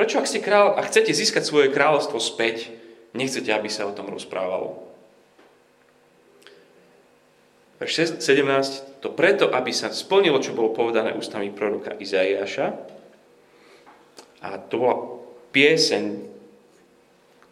Prečo, 0.00 0.16
ak 0.16 0.32
ste 0.32 0.40
král 0.40 0.80
a 0.80 0.88
chcete 0.88 1.12
získať 1.12 1.44
svoje 1.44 1.68
kráľovstvo 1.68 2.16
späť, 2.16 2.72
nechcete, 3.12 3.52
aby 3.52 3.68
sa 3.68 3.84
o 3.84 3.92
tom 3.92 4.08
rozprávalo? 4.08 4.80
Verš 7.76 8.16
17. 8.16 9.04
To 9.04 9.12
preto, 9.12 9.52
aby 9.52 9.68
sa 9.76 9.92
splnilo, 9.92 10.40
čo 10.40 10.56
bolo 10.56 10.72
povedané 10.72 11.12
ústami 11.12 11.52
proroka 11.52 11.92
Izaiáša. 12.00 12.80
A 14.40 14.56
to 14.56 14.80
bola 14.80 14.96
pieseň, 15.52 16.24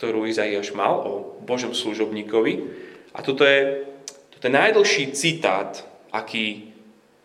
ktorú 0.01 0.25
Izaiáš 0.25 0.73
mal 0.73 1.05
o 1.05 1.37
Božom 1.45 1.77
služobníkovi. 1.77 2.65
A 3.13 3.21
toto 3.21 3.45
je, 3.45 3.85
toto 4.33 4.49
je 4.49 4.57
najdlhší 4.57 5.13
citát, 5.13 5.85
aký, 6.09 6.73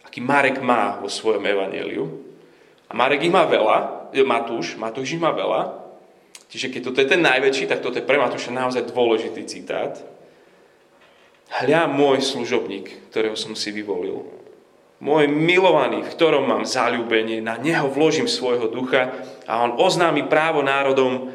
aký 0.03 0.19
Marek 0.19 0.59
má 0.59 0.99
vo 0.99 1.07
svojom 1.07 1.47
evaneliu. 1.47 2.11
A 2.87 2.99
Marek 2.99 3.23
ich 3.23 3.31
má 3.31 3.47
veľa, 3.47 4.02
Matúš, 4.21 4.77
Matúš 4.77 5.17
ich 5.17 5.21
má 5.21 5.33
veľa, 5.33 5.81
čiže 6.53 6.69
keď 6.69 6.81
toto 6.85 7.01
je 7.01 7.09
ten 7.09 7.25
najväčší, 7.25 7.65
tak 7.65 7.81
toto 7.81 7.97
je 7.97 8.05
pre 8.05 8.21
Matúša 8.21 8.53
naozaj 8.53 8.93
dôležitý 8.93 9.41
citát. 9.49 9.97
Hľa 11.49 11.89
môj 11.89 12.21
služobník, 12.21 13.09
ktorého 13.09 13.33
som 13.33 13.57
si 13.57 13.73
vyvolil. 13.73 14.25
Môj 15.03 15.27
milovaný, 15.27 16.05
v 16.05 16.13
ktorom 16.15 16.47
mám 16.47 16.63
zalúbenie, 16.63 17.43
na 17.43 17.59
neho 17.59 17.91
vložím 17.91 18.29
svojho 18.29 18.71
ducha 18.71 19.11
a 19.49 19.59
on 19.65 19.75
oznámi 19.75 20.29
právo 20.31 20.63
národom. 20.63 21.33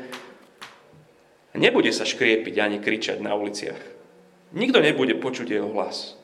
Nebude 1.52 1.92
sa 1.92 2.08
škriepiť 2.08 2.54
ani 2.62 2.78
kričať 2.80 3.18
na 3.20 3.36
uliciach. 3.36 3.76
Nikto 4.56 4.80
nebude 4.80 5.20
počuť 5.20 5.52
jeho 5.52 5.68
hlas. 5.74 6.16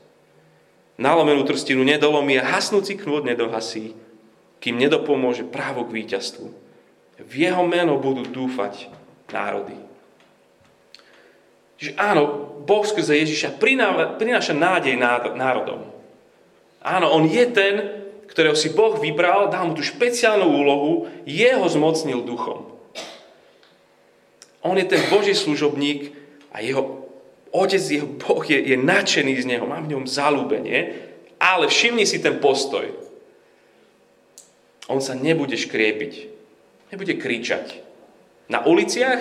Nalomenú 0.97 1.43
trstinu 1.45 1.85
nedolomí 1.85 2.39
a 2.39 2.57
hasnúci 2.57 2.97
knôt 2.97 3.27
nedohasí 3.27 3.99
kým 4.65 4.81
nedopomôže 4.81 5.45
právo 5.45 5.85
k 5.85 6.01
víťazstvu. 6.01 6.49
V 7.21 7.33
jeho 7.37 7.69
meno 7.69 8.01
budú 8.01 8.25
dúfať 8.25 8.89
národy. 9.29 9.77
Čiže 11.77 12.01
áno, 12.01 12.25
Boh 12.65 12.81
skrze 12.81 13.13
Ježiša 13.13 13.61
prináša 14.17 14.57
nádej 14.57 14.97
národom. 15.37 15.85
Áno, 16.81 17.13
on 17.13 17.29
je 17.29 17.45
ten, 17.53 17.75
ktorého 18.25 18.57
si 18.57 18.73
Boh 18.73 18.97
vybral, 18.97 19.53
dal 19.53 19.69
mu 19.69 19.77
tú 19.77 19.85
špeciálnu 19.85 20.49
úlohu, 20.49 21.13
jeho 21.29 21.69
zmocnil 21.69 22.25
duchom. 22.25 22.65
On 24.65 24.73
je 24.81 24.89
ten 24.89 25.05
Boží 25.13 25.37
služobník 25.37 26.17
a 26.57 26.65
jeho 26.65 27.05
otec, 27.53 27.85
jeho 27.85 28.09
Boh 28.09 28.41
je, 28.41 28.57
je 28.57 28.81
nadšený 28.81 29.45
z 29.45 29.45
neho, 29.45 29.69
má 29.69 29.85
v 29.85 29.93
ňom 29.93 30.09
zalúbenie, 30.09 30.97
ale 31.37 31.69
všimni 31.69 32.09
si 32.09 32.17
ten 32.25 32.41
postoj. 32.41 33.04
On 34.89 35.01
sa 35.01 35.17
nebude 35.17 35.57
škriepiť, 35.57 36.13
nebude 36.93 37.15
kričať. 37.17 37.81
Na 38.53 38.61
uliciach 38.69 39.21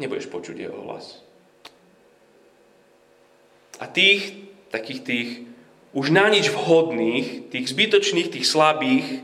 nebudeš 0.00 0.32
počuť 0.32 0.56
jeho 0.56 0.78
hlas. 0.88 1.20
A 3.82 3.90
tých, 3.90 4.48
takých 4.72 5.00
tých 5.04 5.30
už 5.94 6.10
na 6.10 6.26
nič 6.26 6.50
vhodných, 6.50 7.54
tých 7.54 7.70
zbytočných, 7.70 8.32
tých 8.34 8.46
slabých, 8.48 9.22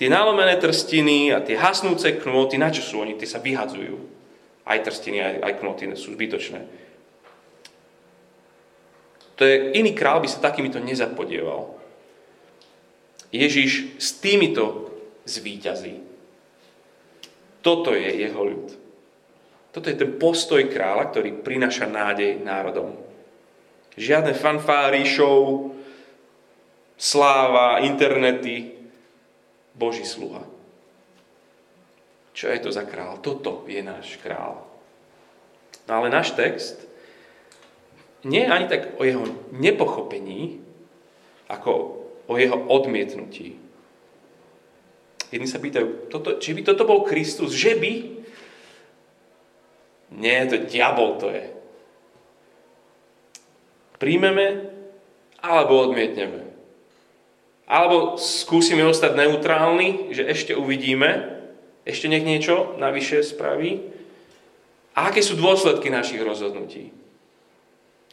tie 0.00 0.08
nalomené 0.08 0.56
trstiny 0.56 1.36
a 1.36 1.44
tie 1.44 1.56
hasnúce 1.60 2.16
knoty, 2.16 2.56
na 2.56 2.72
čo 2.72 2.80
sú 2.80 3.04
oni? 3.04 3.12
Tie 3.20 3.28
sa 3.28 3.44
vyhadzujú. 3.44 3.96
Aj 4.64 4.80
trstiny, 4.80 5.20
aj, 5.20 5.34
aj 5.44 5.52
knoty 5.60 5.84
sú 5.92 6.16
zbytočné. 6.16 6.64
To 9.36 9.44
je, 9.44 9.76
iný 9.76 9.92
král 9.92 10.24
by 10.24 10.28
sa 10.32 10.40
takýmito 10.40 10.80
nezapodieval. 10.80 11.75
Ježiš 13.34 13.98
s 13.98 14.18
týmito 14.22 14.90
zvíťazí. 15.26 16.02
Toto 17.62 17.94
je 17.94 18.06
jeho 18.06 18.42
ľud. 18.46 18.68
Toto 19.74 19.86
je 19.90 19.96
ten 19.98 20.16
postoj 20.16 20.62
kráľa, 20.70 21.10
ktorý 21.10 21.42
prináša 21.42 21.90
nádej 21.90 22.40
národom. 22.40 22.96
Žiadne 23.98 24.32
fanfáry, 24.32 25.04
show, 25.04 25.74
sláva, 26.96 27.82
internety. 27.82 28.76
Boží 29.76 30.08
sluha. 30.08 30.40
Čo 32.32 32.48
je 32.48 32.60
to 32.64 32.72
za 32.72 32.88
král? 32.88 33.20
Toto 33.20 33.68
je 33.68 33.84
náš 33.84 34.16
král. 34.24 34.64
No 35.84 35.92
ale 36.00 36.08
náš 36.08 36.32
text 36.32 36.80
nie 38.24 38.48
je 38.48 38.52
ani 38.52 38.66
tak 38.72 38.96
o 38.96 39.04
jeho 39.04 39.28
nepochopení, 39.52 40.64
ako 41.52 42.05
o 42.26 42.34
jeho 42.38 42.58
odmietnutí. 42.66 43.58
Jedni 45.30 45.48
sa 45.50 45.58
pýtajú, 45.58 46.10
toto, 46.10 46.38
či 46.38 46.54
by 46.54 46.62
toto 46.62 46.86
bol 46.86 47.02
Kristus, 47.02 47.50
že 47.54 47.74
by? 47.74 47.92
Nie, 50.16 50.46
to 50.46 50.62
diabol 50.70 51.18
to 51.18 51.30
je 51.34 51.56
príjmeme 53.98 54.68
alebo 55.40 55.80
odmietneme. 55.88 56.46
Alebo 57.66 58.14
skúsime 58.14 58.86
ostať 58.86 59.18
neutrálni, 59.18 60.14
že 60.14 60.22
ešte 60.22 60.54
uvidíme, 60.54 61.42
ešte 61.82 62.06
nech 62.06 62.22
niečo 62.22 62.78
navyše 62.78 63.26
spraví. 63.26 63.82
A 64.94 65.10
aké 65.10 65.20
sú 65.20 65.34
dôsledky 65.34 65.90
našich 65.90 66.22
rozhodnutí? 66.22 66.94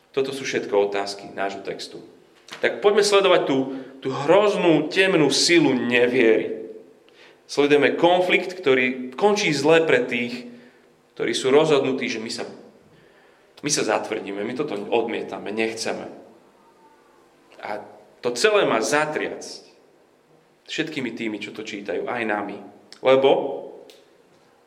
Toto 0.09 0.33
sú 0.33 0.43
všetko 0.45 0.89
otázky 0.89 1.29
nášho 1.31 1.61
textu. 1.61 2.01
Tak 2.61 2.81
poďme 2.81 3.05
sledovať 3.05 3.41
tú, 3.45 3.57
tú 4.03 4.11
hroznú, 4.11 4.91
temnú 4.91 5.31
silu 5.31 5.71
neviery. 5.71 6.67
Sledujeme 7.47 7.95
konflikt, 7.95 8.51
ktorý 8.51 9.15
končí 9.15 9.55
zle 9.55 9.87
pre 9.87 10.03
tých, 10.03 10.51
ktorí 11.15 11.31
sú 11.31 11.55
rozhodnutí, 11.55 12.11
že 12.11 12.19
my 12.19 12.31
sa 12.31 12.43
my 13.63 13.71
sa 13.71 13.87
zatvrdíme, 13.87 14.43
my 14.43 14.53
toto 14.59 14.75
odmietame, 14.75 15.55
nechceme. 15.55 16.11
A 17.63 17.79
to 18.19 18.35
celé 18.35 18.67
má 18.67 18.83
zatriacť 18.83 19.71
všetkými 20.67 21.15
tými, 21.15 21.39
čo 21.39 21.55
to 21.55 21.63
čítajú, 21.63 22.03
aj 22.03 22.27
nami. 22.27 22.59
Lebo 22.99 23.63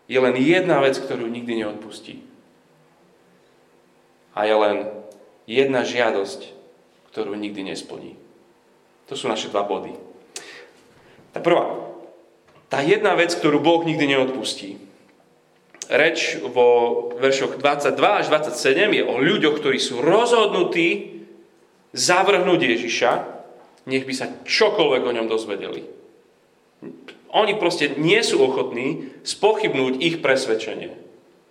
je 0.08 0.16
len 0.16 0.32
jedna 0.40 0.80
vec, 0.80 0.96
ktorú 0.96 1.28
nikdy 1.28 1.60
neodpustí. 1.60 2.24
A 4.32 4.48
je 4.48 4.56
len 4.56 4.76
jedna 5.44 5.84
žiadosť, 5.84 6.56
ktorú 7.12 7.36
nikdy 7.36 7.68
nesplní. 7.68 8.16
To 9.06 9.14
sú 9.14 9.30
naše 9.30 9.50
dva 9.50 9.62
body. 9.62 9.94
Tá 11.30 11.38
prvá. 11.38 11.68
Tá 12.66 12.82
jedna 12.82 13.14
vec, 13.14 13.30
ktorú 13.30 13.62
Boh 13.62 13.86
nikdy 13.86 14.10
neodpustí, 14.10 14.82
reč 15.86 16.42
vo 16.42 17.10
veršoch 17.14 17.62
22 17.62 17.94
až 17.94 18.26
27 18.26 18.90
je 18.90 19.02
o 19.06 19.14
ľuďoch, 19.22 19.62
ktorí 19.62 19.78
sú 19.78 20.02
rozhodnutí 20.02 21.22
zavrhnúť 21.94 22.60
Ježiša, 22.66 23.12
nech 23.86 24.02
by 24.02 24.14
sa 24.14 24.26
čokoľvek 24.42 25.02
o 25.06 25.14
ňom 25.14 25.26
dozvedeli. 25.30 25.86
Oni 27.30 27.54
proste 27.54 27.94
nie 27.94 28.18
sú 28.26 28.42
ochotní 28.42 29.14
spochybnúť 29.22 30.02
ich 30.02 30.16
presvedčenie. 30.18 30.90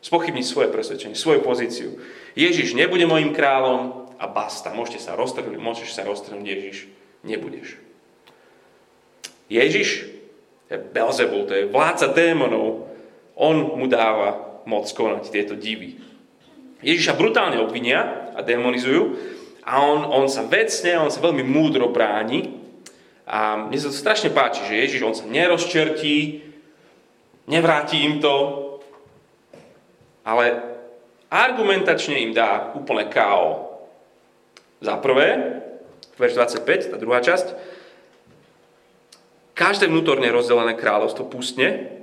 Spochybniť 0.04 0.46
svoje 0.46 0.70
presvedčenie, 0.70 1.16
svoju 1.18 1.42
pozíciu. 1.42 1.98
Ježiš 2.36 2.76
nebude 2.76 3.08
môjim 3.08 3.32
kráľom 3.32 4.12
a 4.20 4.26
basta. 4.28 4.76
Môžete 4.76 5.02
sa 5.02 5.16
roztrhnúť, 5.18 5.58
môžeš 5.58 5.96
sa 5.96 6.04
roztrhnúť, 6.04 6.46
Ježiš 6.46 6.78
nebudeš. 7.26 7.82
Ježiš, 9.50 10.10
to 10.70 10.74
je 10.74 10.80
Belzebul, 10.82 11.46
to 11.46 11.54
je 11.54 11.70
vládca 11.70 12.14
démonov, 12.14 12.90
on 13.38 13.78
mu 13.78 13.86
dáva 13.86 14.62
moc 14.66 14.90
konať 14.90 15.30
tieto 15.30 15.54
divy. 15.54 16.02
Ježiša 16.82 17.18
brutálne 17.18 17.62
obvinia 17.62 18.32
a 18.34 18.42
demonizujú 18.42 19.18
a 19.66 19.82
on, 19.82 20.06
on 20.06 20.26
sa 20.30 20.46
vecne, 20.46 21.02
on 21.02 21.10
sa 21.10 21.22
veľmi 21.22 21.42
múdro 21.42 21.90
bráni. 21.90 22.62
A 23.26 23.58
mne 23.58 23.78
sa 23.82 23.90
to 23.90 23.98
strašne 23.98 24.30
páči, 24.30 24.62
že 24.70 24.82
Ježiš, 24.86 25.02
on 25.02 25.18
sa 25.18 25.26
nerozčertí, 25.26 26.46
nevráti 27.50 28.06
im 28.06 28.22
to, 28.22 28.36
ale 30.22 30.62
argumentačne 31.34 32.22
im 32.22 32.38
dá 32.38 32.74
úplne 32.78 33.10
KO. 33.10 33.74
Za 34.86 35.02
prvé, 35.02 35.62
verš 36.16 36.34
25, 36.64 36.92
tá 36.92 36.98
druhá 37.00 37.20
časť, 37.20 37.48
každé 39.56 39.88
vnútorne 39.88 40.28
rozdelené 40.32 40.76
kráľovstvo 40.76 41.28
pustne, 41.28 41.96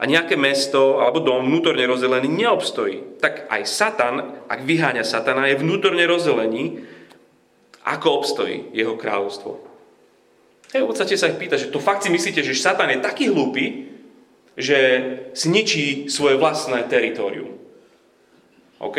a 0.00 0.08
nejaké 0.08 0.32
mesto 0.40 0.96
alebo 1.04 1.20
dom 1.20 1.44
vnútorne 1.44 1.84
rozdelený 1.84 2.24
neobstojí, 2.32 3.20
tak 3.20 3.44
aj 3.52 3.62
Satan, 3.68 4.16
ak 4.48 4.64
vyháňa 4.64 5.04
Satana, 5.04 5.44
je 5.44 5.60
vnútorne 5.60 6.00
rozdelený, 6.08 6.80
ako 7.84 8.24
obstojí 8.24 8.72
jeho 8.72 8.96
kráľovstvo. 8.96 9.60
Hej, 10.72 10.82
v 10.86 10.88
podstate 10.88 11.20
sa 11.20 11.28
ich 11.28 11.36
pýta, 11.36 11.60
že 11.60 11.68
to 11.68 11.76
fakt 11.76 12.00
si 12.00 12.08
myslíte, 12.08 12.40
že 12.40 12.56
Satan 12.56 12.88
je 12.88 13.04
taký 13.04 13.28
hlúpy, 13.28 13.92
že 14.56 14.78
zničí 15.36 16.08
svoje 16.08 16.40
vlastné 16.40 16.88
teritorium. 16.88 17.60
OK? 18.80 18.96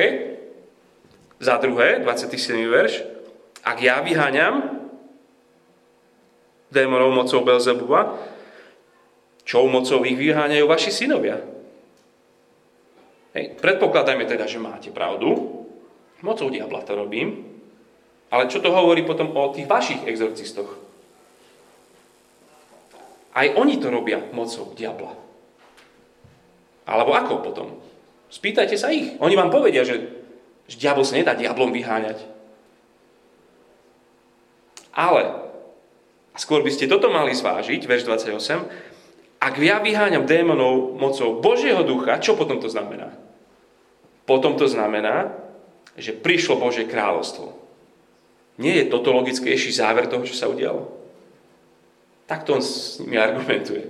Za 1.41 1.57
druhé, 1.57 1.97
27. 2.05 2.61
verš. 2.69 2.93
Ak 3.61 3.77
ja 3.79 4.01
vyháňam 4.01 4.81
démonov 6.73 7.13
mocou 7.13 7.45
Belzebuba, 7.45 8.17
Čou 9.51 9.67
mocou 9.67 10.05
ich 10.05 10.17
vyháňajú 10.17 10.65
vaši 10.69 10.93
synovia? 10.93 11.41
Hej, 13.35 13.57
predpokladajme 13.59 14.23
teda, 14.27 14.45
že 14.45 14.61
máte 14.61 14.95
pravdu. 14.95 15.27
Mocou 16.21 16.47
diabla 16.47 16.85
to 16.85 16.93
robím. 16.93 17.47
Ale 18.31 18.47
čo 18.47 18.63
to 18.63 18.71
hovorí 18.71 19.03
potom 19.03 19.33
o 19.35 19.51
tých 19.51 19.67
vašich 19.67 20.07
exorcistoch? 20.07 20.71
Aj 23.31 23.47
oni 23.55 23.79
to 23.79 23.91
robia 23.91 24.23
mocou 24.35 24.71
diabla. 24.71 25.15
Alebo 26.87 27.11
ako 27.15 27.33
potom? 27.43 27.67
Spýtajte 28.31 28.75
sa 28.79 28.91
ich. 28.91 29.15
Oni 29.19 29.35
vám 29.35 29.51
povedia, 29.51 29.83
že, 29.83 29.99
že 30.67 30.79
diabol 30.79 31.03
sa 31.03 31.19
nedá 31.19 31.35
diablom 31.35 31.75
vyháňať. 31.75 32.23
Ale, 34.91 35.23
a 36.31 36.37
skôr 36.39 36.63
by 36.63 36.71
ste 36.71 36.91
toto 36.91 37.07
mali 37.07 37.31
zvážiť, 37.31 37.87
verš 37.87 38.07
28, 38.07 38.91
ak 39.41 39.53
ja 39.57 39.81
vyháňam 39.81 40.29
démonov 40.29 40.93
mocou 40.99 41.41
Božieho 41.41 41.81
ducha, 41.81 42.21
čo 42.21 42.37
potom 42.37 42.61
to 42.61 42.69
znamená? 42.69 43.09
Potom 44.29 44.53
to 44.53 44.69
znamená, 44.69 45.33
že 45.97 46.13
prišlo 46.13 46.61
Božie 46.61 46.85
kráľovstvo. 46.85 47.57
Nie 48.61 48.85
je 48.85 48.91
toto 48.93 49.09
logickejší 49.15 49.73
záver 49.73 50.05
toho, 50.05 50.21
čo 50.27 50.37
sa 50.37 50.45
udialo? 50.45 50.93
Takto 52.29 52.55
on 52.55 52.63
s 52.63 53.01
nimi 53.01 53.17
argumentuje. 53.17 53.89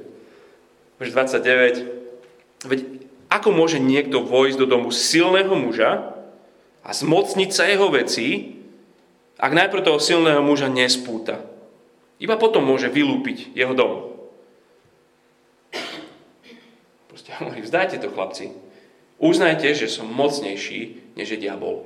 Verš 0.97 1.11
29. 1.13 2.65
Veď 2.71 2.79
ako 3.27 3.49
môže 3.51 3.77
niekto 3.81 4.23
vojsť 4.23 4.57
do 4.59 4.67
domu 4.69 4.89
silného 4.89 5.51
muža 5.53 6.15
a 6.81 6.89
zmocniť 6.89 7.49
sa 7.51 7.67
jeho 7.67 7.91
vecí, 7.91 8.61
ak 9.41 9.51
najprv 9.58 9.82
toho 9.82 9.97
silného 9.97 10.45
muža 10.45 10.69
nespúta? 10.69 11.41
Iba 12.21 12.38
potom 12.38 12.62
môže 12.62 12.93
vylúpiť 12.93 13.58
jeho 13.58 13.73
dom. 13.73 14.13
Proste 17.10 17.34
hovorí, 17.41 17.65
vzdajte 17.65 17.97
to 17.97 18.13
chlapci. 18.13 18.54
Uznajte, 19.17 19.73
že 19.73 19.89
som 19.89 20.06
mocnejší, 20.06 21.13
než 21.17 21.34
je 21.34 21.41
diabol. 21.41 21.82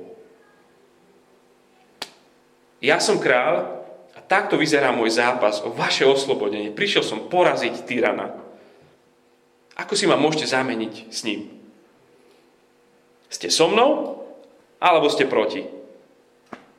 Ja 2.84 3.00
som 3.00 3.16
král 3.16 3.84
a 4.12 4.20
takto 4.20 4.60
vyzerá 4.60 4.92
môj 4.92 5.16
zápas 5.16 5.64
o 5.64 5.72
vaše 5.72 6.04
oslobodenie. 6.04 6.76
Prišiel 6.76 7.00
som 7.00 7.32
poraziť 7.32 7.88
tyrana. 7.88 8.36
Ako 9.76 9.96
si 9.96 10.04
ma 10.04 10.20
môžete 10.20 10.48
zameniť 10.52 10.94
s 11.08 11.24
ním? 11.24 11.52
Ste 13.32 13.48
so 13.48 13.68
mnou, 13.68 14.20
alebo 14.80 15.08
ste 15.08 15.28
proti? 15.28 15.75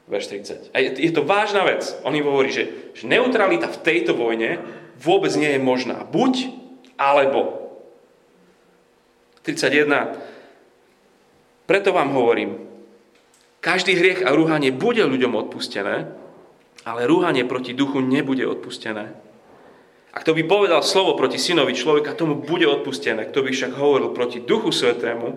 Verš 0.07 0.27
30. 0.31 0.71
A 0.71 0.79
je, 0.79 1.11
to 1.11 1.27
vážna 1.27 1.67
vec. 1.67 1.83
On 2.07 2.15
im 2.15 2.23
hovorí, 2.23 2.47
že, 2.47 2.95
že 2.95 3.11
neutralita 3.11 3.67
v 3.67 3.83
tejto 3.83 4.15
vojne 4.15 4.63
vôbec 4.95 5.35
nie 5.35 5.51
je 5.51 5.59
možná. 5.59 6.07
Buď, 6.07 6.47
alebo. 6.95 7.67
31. 9.43 10.15
Preto 11.67 11.91
vám 11.91 12.15
hovorím, 12.15 12.67
každý 13.59 13.99
hriech 13.99 14.23
a 14.23 14.31
rúhanie 14.31 14.71
bude 14.71 15.03
ľuďom 15.03 15.35
odpustené, 15.35 16.07
ale 16.87 17.03
rúhanie 17.03 17.43
proti 17.43 17.75
duchu 17.75 17.99
nebude 17.99 18.47
odpustené. 18.47 19.11
A 20.15 20.23
kto 20.23 20.31
by 20.33 20.47
povedal 20.47 20.81
slovo 20.87 21.19
proti 21.19 21.35
synovi 21.35 21.75
človeka, 21.75 22.15
tomu 22.15 22.39
bude 22.39 22.63
odpustené. 22.63 23.27
Kto 23.27 23.43
by 23.43 23.51
však 23.51 23.75
hovoril 23.75 24.15
proti 24.15 24.39
duchu 24.39 24.71
svetému, 24.71 25.27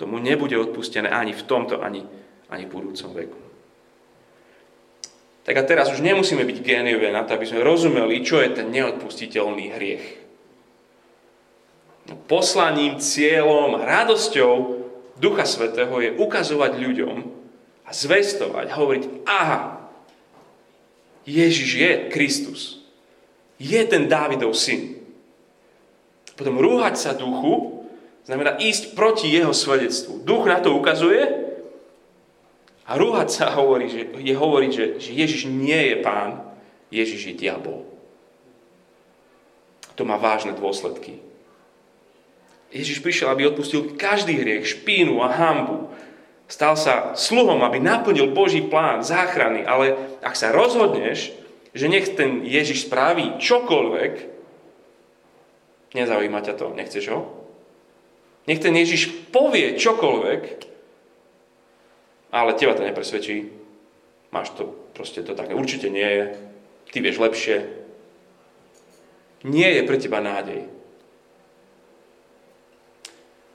tomu 0.00 0.16
nebude 0.18 0.56
odpustené 0.56 1.12
ani 1.12 1.36
v 1.36 1.42
tomto, 1.44 1.84
ani, 1.84 2.02
ani 2.48 2.64
v 2.64 2.72
budúcom 2.72 3.12
veku. 3.12 3.45
Tak 5.46 5.54
a 5.54 5.62
teraz 5.62 5.94
už 5.94 6.02
nemusíme 6.02 6.42
byť 6.42 6.58
géniové 6.58 7.14
na 7.14 7.22
to, 7.22 7.38
aby 7.38 7.46
sme 7.46 7.62
rozumeli, 7.62 8.26
čo 8.26 8.42
je 8.42 8.50
ten 8.50 8.66
neodpustiteľný 8.74 9.78
hriech. 9.78 10.06
No, 12.10 12.18
poslaním, 12.26 12.98
cieľom, 12.98 13.78
radosťou 13.78 14.52
Ducha 15.22 15.46
Svetého 15.46 15.94
je 16.02 16.18
ukazovať 16.18 16.72
ľuďom 16.82 17.16
a 17.86 17.90
zvestovať, 17.94 18.74
hovoriť, 18.74 19.04
aha, 19.22 19.86
Ježiš 21.26 21.70
je 21.78 21.90
Kristus. 22.10 22.82
Je 23.62 23.78
ten 23.86 24.10
Dávidov 24.10 24.50
syn. 24.50 24.98
Potom 26.34 26.58
rúhať 26.60 27.00
sa 27.00 27.16
duchu 27.16 27.86
znamená 28.26 28.58
ísť 28.60 28.98
proti 28.98 29.30
jeho 29.30 29.54
svedectvu. 29.54 30.26
Duch 30.26 30.44
na 30.44 30.60
to 30.60 30.76
ukazuje 30.76 31.45
a 32.86 32.94
rúhať 32.94 33.28
sa 33.34 33.46
hovorí, 33.58 33.90
že, 33.90 34.14
je 34.22 34.34
hovoriť, 34.34 34.70
že, 34.70 34.84
že 35.02 35.10
Ježiš 35.10 35.42
nie 35.50 35.92
je 35.92 35.96
pán, 36.06 36.42
Ježiš 36.88 37.34
je 37.34 37.34
diabol. 37.34 37.82
To 39.98 40.06
má 40.06 40.14
vážne 40.16 40.54
dôsledky. 40.54 41.18
Ježiš 42.70 43.02
prišiel, 43.02 43.32
aby 43.32 43.50
odpustil 43.50 43.98
každý 43.98 44.38
hriech, 44.38 44.78
špínu 44.78 45.18
a 45.24 45.30
hambu, 45.30 45.90
Stal 46.46 46.78
sa 46.78 47.18
sluhom, 47.18 47.66
aby 47.66 47.82
naplnil 47.82 48.30
Boží 48.30 48.62
plán 48.62 49.02
záchrany, 49.02 49.66
ale 49.66 49.98
ak 50.22 50.38
sa 50.38 50.54
rozhodneš, 50.54 51.34
že 51.74 51.90
nech 51.90 52.14
ten 52.14 52.46
Ježiš 52.46 52.86
spraví 52.86 53.42
čokoľvek, 53.42 54.12
nezaujíma 55.98 56.40
ťa 56.46 56.54
to, 56.54 56.66
nechceš 56.78 57.04
ho? 57.10 57.20
Nech 58.46 58.62
ten 58.62 58.78
Ježiš 58.78 59.10
povie 59.34 59.74
čokoľvek, 59.74 60.65
ale 62.36 62.52
teba 62.52 62.76
to 62.76 62.84
nepresvedčí. 62.84 63.48
Máš 64.28 64.52
to, 64.52 64.68
proste 64.92 65.24
to 65.24 65.32
tak 65.32 65.48
určite 65.56 65.88
nie 65.88 66.04
je. 66.04 66.24
Ty 66.92 66.98
vieš 67.00 67.16
lepšie. 67.16 67.56
Nie 69.48 69.80
je 69.80 69.82
pre 69.88 69.96
teba 69.96 70.20
nádej. 70.20 70.68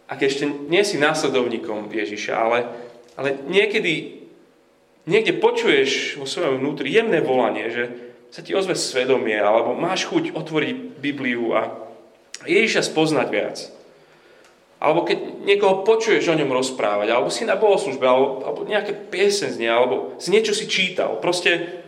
Ak 0.09 0.19
ešte 0.19 0.49
nie 0.49 0.83
si 0.83 0.99
následovníkom 0.99 1.87
Ježiša, 1.87 2.33
ale, 2.35 2.59
ale 3.15 3.39
niekedy 3.47 4.25
niekde 5.07 5.39
počuješ 5.39 6.19
vo 6.19 6.27
svojom 6.27 6.59
vnútri 6.59 6.91
jemné 6.91 7.23
volanie, 7.23 7.71
že 7.71 7.83
sa 8.31 8.43
ti 8.43 8.55
ozve 8.55 8.75
svedomie, 8.75 9.35
alebo 9.39 9.75
máš 9.75 10.07
chuť 10.07 10.35
otvoriť 10.35 10.75
Bibliu 10.99 11.51
a 11.55 11.61
Ježiša 12.47 12.87
spoznať 12.87 13.27
viac. 13.31 13.57
Alebo 14.81 15.05
keď 15.05 15.45
niekoho 15.45 15.85
počuješ 15.85 16.25
o 16.33 16.37
ňom 16.41 16.49
rozprávať, 16.49 17.13
alebo 17.13 17.29
si 17.29 17.45
na 17.45 17.53
bohoslužbe, 17.53 18.01
alebo, 18.01 18.41
alebo 18.41 18.59
nejaké 18.65 18.97
piesen 18.97 19.53
znie, 19.53 19.69
alebo 19.69 20.17
si 20.17 20.33
niečo 20.33 20.57
si 20.57 20.65
čítal. 20.65 21.21
Proste 21.21 21.85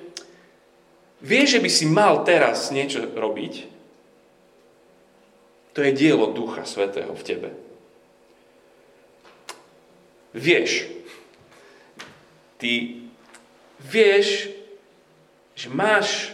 vieš, 1.26 1.58
že 1.58 1.64
by 1.66 1.70
si 1.74 1.86
mal 1.90 2.22
teraz 2.22 2.70
niečo 2.70 3.02
robiť. 3.02 3.74
To 5.74 5.82
je 5.82 5.90
dielo 5.90 6.30
Ducha 6.30 6.70
Svetého 6.70 7.18
v 7.18 7.26
tebe 7.26 7.50
vieš. 10.34 10.90
Ty 12.58 12.74
vieš, 13.80 14.50
že 15.54 15.70
máš 15.70 16.34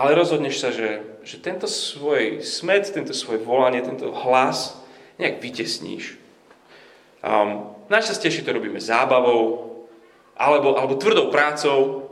ale 0.00 0.16
rozhodneš 0.16 0.56
sa, 0.56 0.72
že, 0.72 1.04
že 1.20 1.36
tento 1.36 1.68
svoj 1.68 2.40
smet, 2.40 2.88
tento 2.88 3.12
svoj 3.12 3.44
volanie, 3.44 3.84
tento 3.84 4.08
hlas 4.16 4.80
nejak 5.20 5.44
vytesníš. 5.44 6.16
Um, 7.20 7.76
najčastejšie 7.92 8.48
to 8.48 8.56
robíme 8.56 8.80
zábavou, 8.80 9.68
alebo, 10.40 10.80
alebo 10.80 10.96
tvrdou 10.96 11.28
prácou, 11.28 12.08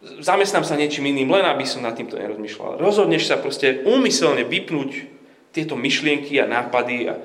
zamestnám 0.00 0.64
sa 0.64 0.80
niečím 0.80 1.12
iným, 1.12 1.36
len 1.36 1.44
aby 1.44 1.68
som 1.68 1.84
nad 1.84 1.92
týmto 1.92 2.16
nerozmýšľal. 2.16 2.80
Rozhodneš 2.80 3.28
sa 3.28 3.36
proste 3.36 3.84
úmyselne 3.84 4.48
vypnúť 4.48 4.90
tieto 5.52 5.76
myšlienky 5.76 6.40
a 6.40 6.48
nápady 6.48 7.12
a 7.12 7.20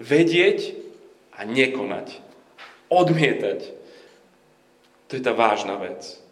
vedieť 0.00 0.72
a 1.36 1.44
nekonať. 1.44 2.24
Odmietať. 2.88 3.60
To 5.08 5.12
je 5.12 5.22
tá 5.22 5.36
vážna 5.36 5.76
vec. 5.76 6.23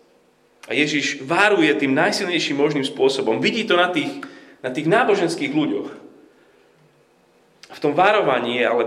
A 0.71 0.79
Ježiš 0.79 1.27
váruje 1.27 1.75
tým 1.75 1.91
najsilnejším 1.95 2.57
možným 2.59 2.87
spôsobom. 2.87 3.43
Vidí 3.43 3.67
to 3.67 3.75
na 3.75 3.91
tých, 3.91 4.23
na 4.63 4.71
tých 4.71 4.87
náboženských 4.87 5.51
ľuďoch. 5.51 5.89
V 7.73 7.79
tom 7.83 7.99
varovaní 7.99 8.63
je 8.63 8.67
ale 8.69 8.85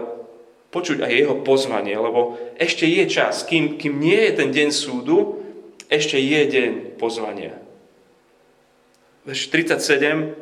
počuť 0.71 1.03
aj 1.03 1.11
jeho 1.11 1.35
pozvanie, 1.43 1.95
lebo 1.95 2.39
ešte 2.55 2.87
je 2.87 3.03
čas. 3.07 3.43
Kým, 3.43 3.75
kým 3.75 3.99
nie 3.99 4.15
je 4.15 4.31
ten 4.39 4.49
deň 4.55 4.69
súdu, 4.71 5.43
ešte 5.91 6.15
je 6.15 6.41
deň 6.47 6.71
pozvania. 6.95 7.59
Verš 9.27 9.51
37 9.51 10.35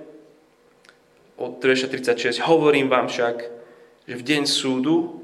od 1.39 1.51
36. 1.57 2.43
Hovorím 2.45 2.91
vám 2.91 3.09
však, 3.09 3.35
že 4.05 4.15
v 4.19 4.23
deň 4.23 4.43
súdu 4.45 5.23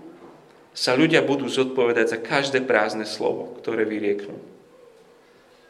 sa 0.73 0.95
ľudia 0.95 1.21
budú 1.21 1.45
zodpovedať 1.51 2.05
za 2.07 2.17
každé 2.17 2.63
prázdne 2.63 3.03
slovo, 3.03 3.59
ktoré 3.59 3.83
vyrieknú. 3.83 4.48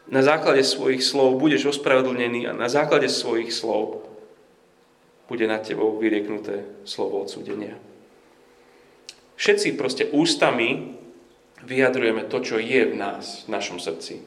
Na 0.10 0.26
základe 0.26 0.66
svojich 0.66 1.06
slov 1.06 1.38
budeš 1.38 1.78
ospravedlnený 1.78 2.50
a 2.50 2.58
na 2.58 2.66
základe 2.66 3.06
svojich 3.06 3.54
slov 3.54 4.10
bude 5.30 5.46
nad 5.46 5.62
tebou 5.62 6.02
vyrieknuté 6.02 6.66
slovo 6.82 7.22
odsúdenia. 7.22 7.78
Všetci 9.38 9.78
proste 9.78 10.10
ústami 10.10 10.98
vyjadrujeme 11.62 12.26
to, 12.26 12.42
čo 12.42 12.58
je 12.58 12.90
v 12.90 12.96
nás, 12.98 13.46
v 13.46 13.54
našom 13.54 13.78
srdci. 13.78 14.26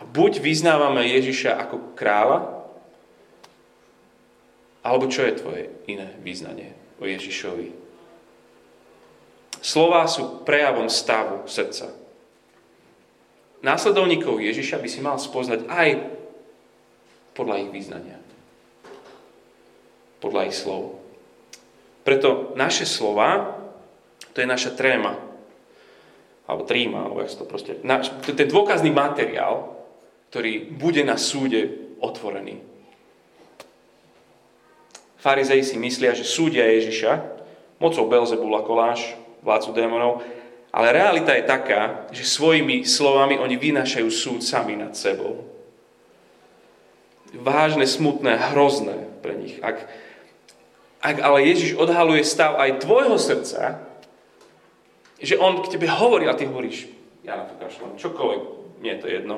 Buď 0.00 0.40
vyznávame 0.40 1.04
Ježiša 1.04 1.60
ako 1.60 1.92
kráľa, 1.92 2.56
alebo 4.80 5.04
čo 5.12 5.24
je 5.28 5.38
tvoje 5.38 5.64
iné 5.84 6.16
význanie 6.24 6.72
o 6.96 7.04
Ježišovi? 7.04 7.76
Slová 9.60 10.08
sú 10.08 10.46
prejavom 10.46 10.88
stavu 10.88 11.44
srdca. 11.44 12.05
Následovníkov 13.66 14.38
Ježiša 14.38 14.78
by 14.78 14.88
si 14.88 15.02
mal 15.02 15.18
spoznať 15.18 15.66
aj 15.66 15.88
podľa 17.34 17.66
ich 17.66 17.70
význania. 17.74 18.22
Podľa 20.22 20.46
ich 20.46 20.54
slov. 20.54 21.02
Preto 22.06 22.54
naše 22.54 22.86
slova, 22.86 23.58
to 24.30 24.38
je 24.38 24.46
naša 24.46 24.78
tréma. 24.78 25.18
Alebo 26.46 26.62
tríma, 26.62 27.10
alebo 27.10 27.26
jak 27.26 27.34
to 27.34 27.42
proste... 27.42 27.82
to 28.22 28.26
je 28.30 28.38
ten 28.38 28.46
dôkazný 28.46 28.94
materiál, 28.94 29.74
ktorý 30.30 30.70
bude 30.70 31.02
na 31.02 31.18
súde 31.18 31.90
otvorený 31.98 32.76
Farizei 35.26 35.66
si 35.66 35.74
myslia, 35.74 36.14
že 36.14 36.22
súdia 36.22 36.62
Ježiša 36.70 37.18
mocou 37.82 38.06
Belzebula 38.06 38.62
koláš, 38.62 39.18
vládcu 39.42 39.74
démonov, 39.74 40.22
ale 40.76 40.92
realita 40.92 41.32
je 41.32 41.48
taká, 41.48 42.04
že 42.12 42.28
svojimi 42.28 42.84
slovami 42.84 43.40
oni 43.40 43.56
vynášajú 43.56 44.08
súd 44.12 44.44
sami 44.44 44.76
nad 44.76 44.92
sebou. 44.92 45.48
Vážne, 47.32 47.88
smutné, 47.88 48.36
hrozné 48.52 49.08
pre 49.24 49.40
nich. 49.40 49.56
Ak, 49.64 49.88
ak 51.00 51.16
ale 51.24 51.48
Ježiš 51.48 51.80
odhaluje 51.80 52.20
stav 52.28 52.60
aj 52.60 52.84
tvojho 52.84 53.16
srdca, 53.16 53.80
že 55.16 55.40
on 55.40 55.64
k 55.64 55.72
tebe 55.72 55.88
hovorí 55.88 56.28
a 56.28 56.36
ty 56.36 56.44
hovoríš, 56.44 56.92
ja 57.24 57.40
na 57.40 57.48
to 57.48 57.56
kašlem, 57.56 57.96
čokoľvek, 57.96 58.42
mne 58.84 58.90
je 58.92 59.00
to 59.00 59.08
jedno. 59.08 59.36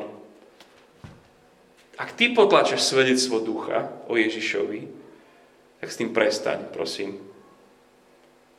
Ak 1.94 2.18
ty 2.18 2.34
potlačaš 2.34 2.82
svedectvo 2.82 3.38
ducha 3.38 3.94
o 4.10 4.18
Ježišovi, 4.18 4.90
tak 5.78 5.88
s 5.94 5.98
tým 6.02 6.10
prestaň, 6.10 6.66
prosím. 6.74 7.22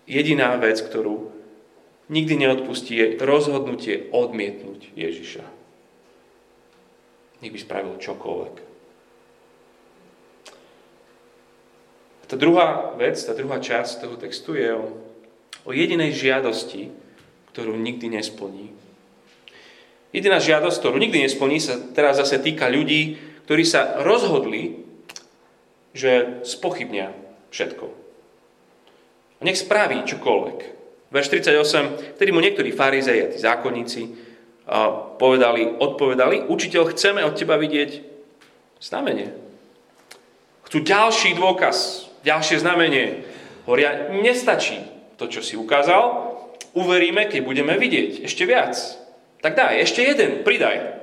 Jediná 0.07 0.55
vec, 0.55 0.79
ktorú 0.79 1.38
nikdy 2.09 2.35
neodpustí, 2.45 2.97
je 2.97 3.05
rozhodnutie 3.21 4.09
odmietnúť 4.09 4.93
Ježiša. 4.97 5.45
Nech 7.39 7.53
by 7.53 7.59
spravil 7.61 7.95
čokoľvek. 8.01 8.55
Tá 12.29 12.35
druhá 12.37 12.93
vec, 12.93 13.17
tá 13.17 13.33
druhá 13.33 13.57
časť 13.57 14.05
toho 14.05 14.15
textu 14.21 14.53
je 14.53 14.69
o, 14.69 14.85
o 15.65 15.71
jedinej 15.73 16.13
žiadosti, 16.13 16.93
ktorú 17.53 17.73
nikdy 17.73 18.05
nesplní. 18.13 18.69
Jediná 20.13 20.37
žiadosť, 20.37 20.77
ktorú 20.77 20.97
nikdy 21.01 21.25
nesplní, 21.25 21.57
sa 21.57 21.77
teraz 21.77 22.21
zase 22.21 22.37
týka 22.37 22.69
ľudí, 22.69 23.17
ktorí 23.49 23.65
sa 23.65 24.01
rozhodli, 24.05 24.85
že 25.97 26.45
spochybnia 26.45 27.17
všetko. 27.49 27.85
A 29.39 29.41
nech 29.41 29.57
spraví 29.57 30.05
čokoľvek. 30.05 30.78
Verš 31.09 31.27
38, 31.33 32.17
vtedy 32.21 32.29
mu 32.29 32.37
niektorí 32.37 32.69
farizei 32.69 33.25
a 33.25 33.31
tí 33.33 33.41
zákonníci 33.41 34.01
povedali, 35.17 35.81
odpovedali, 35.81 36.45
učiteľ, 36.45 36.93
chceme 36.93 37.25
od 37.25 37.33
teba 37.33 37.57
vidieť 37.57 38.05
znamenie. 38.77 39.33
Chcú 40.69 40.85
ďalší 40.85 41.33
dôkaz, 41.33 42.05
ďalšie 42.21 42.61
znamenie. 42.61 43.25
Hovoria, 43.65 44.13
nestačí 44.21 44.77
to, 45.17 45.25
čo 45.25 45.41
si 45.41 45.57
ukázal, 45.57 46.29
uveríme, 46.77 47.25
keď 47.25 47.41
budeme 47.41 47.73
vidieť 47.81 48.29
ešte 48.29 48.45
viac. 48.45 48.77
Tak 49.41 49.57
daj, 49.57 49.81
ešte 49.81 50.05
jeden, 50.05 50.45
pridaj. 50.45 50.98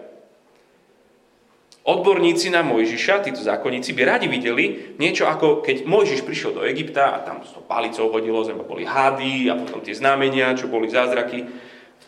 Odborníci 1.87 2.51
na 2.51 2.67
Mojžiša, 2.67 3.23
títo 3.23 3.39
zákonníci, 3.47 3.95
by 3.95 4.03
radi 4.03 4.27
videli 4.27 4.99
niečo 4.99 5.31
ako 5.31 5.63
keď 5.63 5.87
Mojžiš 5.87 6.27
prišiel 6.27 6.59
do 6.59 6.67
Egypta 6.67 7.15
a 7.15 7.23
tam 7.23 7.47
s 7.47 7.55
tou 7.55 7.63
palicou 7.63 8.11
hodilo 8.11 8.43
zem, 8.43 8.59
boli 8.59 8.83
hady 8.83 9.47
a 9.47 9.55
potom 9.55 9.79
tie 9.79 9.95
znamenia, 9.95 10.59
čo 10.59 10.67
boli 10.67 10.91
zázraky. 10.91 11.47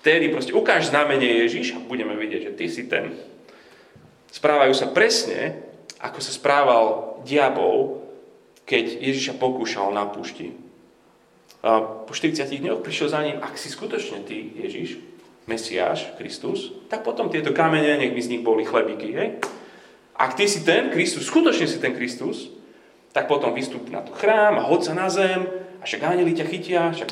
Vtedy 0.02 0.34
proste 0.34 0.50
ukáž 0.50 0.90
znamenie 0.90 1.46
Ježiš 1.46 1.78
a 1.78 1.82
budeme 1.82 2.18
vidieť, 2.18 2.50
že 2.50 2.52
ty 2.58 2.66
si 2.66 2.90
ten. 2.90 3.14
Správajú 4.34 4.74
sa 4.74 4.90
presne, 4.90 5.62
ako 6.02 6.18
sa 6.26 6.34
správal 6.34 6.84
diabol, 7.22 8.02
keď 8.66 8.98
Ježiša 8.98 9.38
pokúšal 9.38 9.94
na 9.94 10.10
púšti. 10.10 10.58
A 11.62 12.02
po 12.02 12.10
40 12.10 12.50
dňoch 12.50 12.82
prišiel 12.82 13.14
za 13.14 13.22
ním, 13.22 13.38
ak 13.38 13.54
si 13.54 13.70
skutočne 13.70 14.26
ty, 14.26 14.58
Ježiš, 14.58 14.98
Mesiáš, 15.46 16.18
Kristus, 16.18 16.74
tak 16.90 17.06
potom 17.06 17.30
tieto 17.30 17.54
kamene, 17.54 17.94
nech 17.94 18.10
by 18.10 18.20
z 18.26 18.30
nich 18.34 18.42
boli 18.42 18.66
chlebíky, 18.66 19.14
hej? 19.14 19.38
Ak 20.18 20.34
ty 20.34 20.50
si 20.50 20.66
ten 20.66 20.90
Kristus, 20.90 21.30
skutočne 21.30 21.70
si 21.70 21.78
ten 21.78 21.94
Kristus, 21.94 22.50
tak 23.14 23.30
potom 23.30 23.54
vystúp 23.54 23.86
na 23.88 24.02
tú 24.02 24.10
chrám 24.18 24.58
a 24.58 24.66
hod 24.66 24.82
sa 24.82 24.92
na 24.92 25.06
zem 25.06 25.46
a 25.78 25.84
však 25.86 26.02
áneli 26.02 26.34
ťa 26.34 26.46
chytia, 26.50 26.90
však 26.90 27.10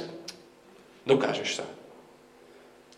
dokážeš 1.06 1.62
sa. 1.62 1.66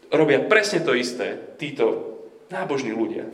Robia 0.09 0.41
presne 0.41 0.81
to 0.81 0.97
isté 0.97 1.37
títo 1.61 2.17
nábožní 2.49 2.97
ľudia. 2.97 3.29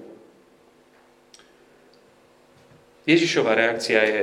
Ježišova 3.07 3.55
reakcia 3.55 4.01
je, 4.03 4.23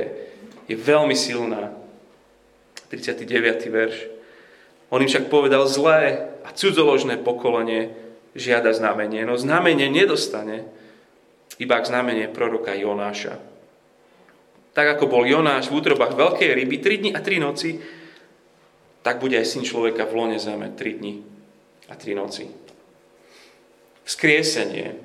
je 0.68 0.76
veľmi 0.76 1.16
silná. 1.16 1.72
39. 2.92 3.72
verš. 3.72 3.96
On 4.92 5.00
im 5.00 5.08
však 5.08 5.32
povedal 5.32 5.64
zlé 5.64 6.28
a 6.44 6.52
cudzoložné 6.52 7.16
pokolenie 7.24 7.96
žiada 8.36 8.76
znamenie. 8.76 9.24
No 9.24 9.40
znamenie 9.40 9.88
nedostane, 9.88 10.68
iba 11.60 11.80
k 11.80 11.88
znamenie 11.88 12.30
proroka 12.32 12.72
Jonáša. 12.72 13.36
Tak 14.72 14.96
ako 14.96 15.04
bol 15.10 15.24
Jonáš 15.28 15.68
v 15.68 15.84
útrobách 15.84 16.16
veľkej 16.16 16.50
ryby 16.56 16.80
3 16.80 17.00
dni 17.04 17.10
a 17.12 17.20
3 17.20 17.44
noci, 17.44 17.76
tak 19.04 19.20
bude 19.20 19.36
aj 19.36 19.44
syn 19.44 19.66
človeka 19.66 20.08
v 20.08 20.16
lone 20.16 20.38
zeme 20.40 20.72
3 20.72 20.98
dni 21.02 21.14
a 21.90 21.94
3 21.98 22.16
noci. 22.16 22.48
Vzkriesenie 24.08 24.96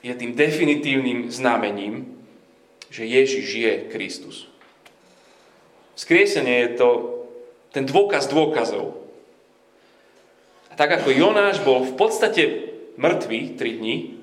je 0.00 0.14
tým 0.14 0.32
definitívnym 0.32 1.28
znamením, 1.28 2.16
že 2.88 3.04
Ježiš 3.04 3.46
je 3.52 3.72
Kristus. 3.92 4.48
Vzkriesenie 5.98 6.64
je 6.64 6.70
to 6.78 6.88
ten 7.74 7.84
dôkaz 7.84 8.30
dôkazov. 8.30 8.96
A 10.70 10.78
tak 10.78 10.94
ako 10.94 11.12
Jonáš 11.12 11.60
bol 11.60 11.84
v 11.84 11.94
podstate 11.98 12.42
mŕtvý 12.96 13.58
3 13.58 13.78
dní, 13.82 14.17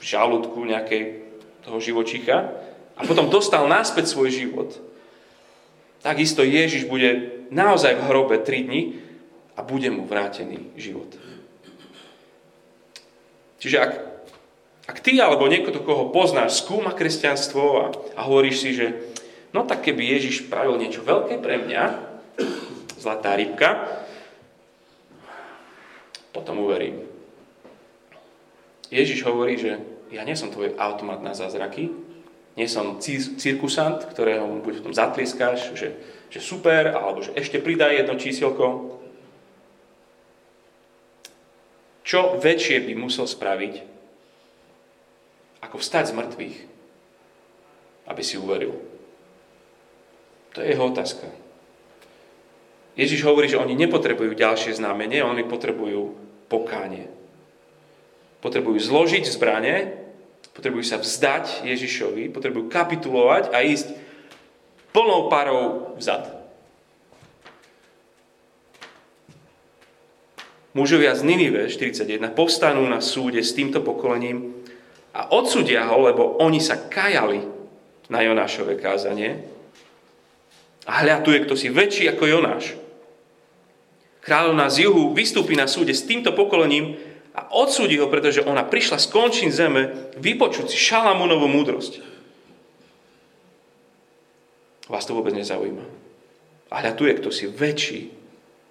žalúdku 0.00 0.62
nejakej 0.64 1.24
toho 1.64 1.78
živočícha 1.82 2.52
a 2.96 3.00
potom 3.04 3.28
dostal 3.28 3.66
náspäť 3.68 4.12
svoj 4.12 4.30
život, 4.32 4.70
takisto 6.00 6.46
Ježiš 6.46 6.88
bude 6.88 7.44
naozaj 7.50 7.98
v 7.98 8.06
hrobe 8.06 8.36
3 8.40 8.66
dni 8.70 8.82
a 9.56 9.60
bude 9.64 9.88
mu 9.90 10.04
vrátený 10.04 10.72
život. 10.78 11.08
Čiže 13.56 13.76
ak, 13.80 13.92
ak 14.86 14.98
ty 15.00 15.16
alebo 15.18 15.48
niekto, 15.48 15.80
koho 15.80 16.12
poznáš, 16.12 16.62
skúma 16.62 16.92
kresťanstvo 16.92 17.64
a, 17.80 17.86
a 18.14 18.20
hovoríš 18.28 18.56
si, 18.62 18.70
že 18.76 18.86
no 19.50 19.64
tak 19.64 19.82
keby 19.82 20.12
Ježiš 20.16 20.46
pravil 20.52 20.76
niečo 20.76 21.02
veľké 21.02 21.40
pre 21.40 21.58
mňa, 21.64 21.82
zlatá 23.00 23.32
rybka, 23.34 24.02
potom 26.36 26.68
uverím. 26.68 27.05
Ježiš 28.90 29.26
hovorí, 29.26 29.58
že 29.58 29.82
ja 30.14 30.22
nie 30.22 30.38
som 30.38 30.54
tvoj 30.54 30.78
automat 30.78 31.18
na 31.22 31.34
zázraky, 31.34 31.90
nie 32.56 32.68
som 32.72 32.96
cirkusant, 33.36 34.00
ktorého 34.08 34.48
mu 34.48 34.64
buď 34.64 34.80
v 34.80 34.86
že, 35.76 35.88
že 36.32 36.40
super, 36.40 36.88
alebo 36.96 37.20
že 37.20 37.36
ešte 37.36 37.60
pridaj 37.60 38.00
jedno 38.00 38.16
čísielko. 38.16 38.96
Čo 42.06 42.40
väčšie 42.40 42.86
by 42.86 42.92
musel 42.96 43.28
spraviť, 43.28 43.74
ako 45.68 45.76
vstať 45.76 46.04
z 46.08 46.16
mŕtvych, 46.16 46.56
aby 48.08 48.22
si 48.24 48.40
uveril? 48.40 48.78
To 50.56 50.64
je 50.64 50.72
jeho 50.72 50.88
otázka. 50.88 51.28
Ježiš 52.96 53.20
hovorí, 53.28 53.52
že 53.52 53.60
oni 53.60 53.76
nepotrebujú 53.76 54.32
ďalšie 54.32 54.80
znamenie, 54.80 55.20
oni 55.20 55.44
potrebujú 55.44 56.16
pokánie 56.48 57.12
potrebujú 58.40 58.78
zložiť 58.80 59.24
zbranie, 59.26 59.96
potrebujú 60.56 60.84
sa 60.84 60.96
vzdať 60.96 61.68
Ježišovi, 61.68 62.32
potrebujú 62.32 62.72
kapitulovať 62.72 63.52
a 63.52 63.60
ísť 63.60 63.92
plnou 64.96 65.28
parou 65.28 65.92
vzad. 66.00 66.36
Mužovia 70.76 71.16
z 71.16 71.24
Ninive 71.24 71.72
41 71.72 72.36
povstanú 72.36 72.84
na 72.84 73.00
súde 73.00 73.40
s 73.40 73.56
týmto 73.56 73.80
pokolením 73.80 74.52
a 75.16 75.32
odsudia 75.32 75.88
ho, 75.88 75.96
lebo 76.04 76.36
oni 76.36 76.60
sa 76.60 76.76
kajali 76.76 77.40
na 78.12 78.20
Jonášové 78.20 78.76
kázanie. 78.76 79.40
A 80.84 81.00
hľa 81.00 81.24
tu 81.24 81.32
kto 81.32 81.56
si 81.56 81.72
väčší 81.72 82.12
ako 82.12 82.24
Jonáš. 82.28 82.76
Kráľovná 84.20 84.68
z 84.68 84.84
juhu 84.84 85.16
vystúpi 85.16 85.56
na 85.56 85.64
súde 85.64 85.96
s 85.96 86.04
týmto 86.04 86.36
pokolením 86.36 86.98
a 87.36 87.52
odsúdi 87.52 88.00
ho, 88.00 88.08
pretože 88.08 88.40
ona 88.40 88.64
prišla 88.64 88.96
z 88.96 89.06
končín 89.12 89.52
zeme 89.52 89.92
vypočuť 90.16 90.72
si 90.72 90.78
Šalamúnovú 90.80 91.44
múdrosť. 91.52 92.00
Vás 94.88 95.04
to 95.04 95.12
vôbec 95.12 95.36
nezaujíma. 95.36 95.84
A 96.72 96.74
hľa 96.80 96.96
tu 96.96 97.04
je 97.04 97.14
kto 97.20 97.28
si 97.28 97.44
väčší 97.44 98.08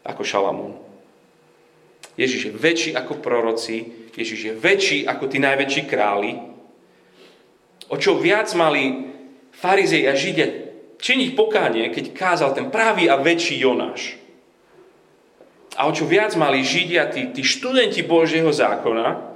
ako 0.02 0.22
Šalamún. 0.26 0.74
Ježiš 2.18 2.50
je 2.50 2.54
väčší 2.56 2.92
ako 2.98 3.20
proroci, 3.22 4.10
Ježiš 4.16 4.40
je 4.50 4.54
väčší 4.56 4.98
ako 5.06 5.28
tí 5.28 5.38
najväčší 5.38 5.84
králi. 5.86 6.40
O 7.92 8.00
čo 8.00 8.18
viac 8.18 8.50
mali 8.58 9.14
farizej 9.54 10.10
a 10.10 10.18
židia 10.18 10.48
činiť 10.98 11.30
pokánie, 11.38 11.92
keď 11.92 12.16
kázal 12.16 12.56
ten 12.56 12.72
pravý 12.74 13.12
a 13.12 13.20
väčší 13.20 13.62
Jonáš. 13.62 14.25
A 15.76 15.88
o 15.88 15.92
čo 15.92 16.08
viac 16.08 16.32
mali 16.40 16.64
Židia, 16.64 17.12
tí, 17.12 17.36
tí 17.36 17.44
študenti 17.44 18.00
Božieho 18.04 18.48
zákona, 18.48 19.36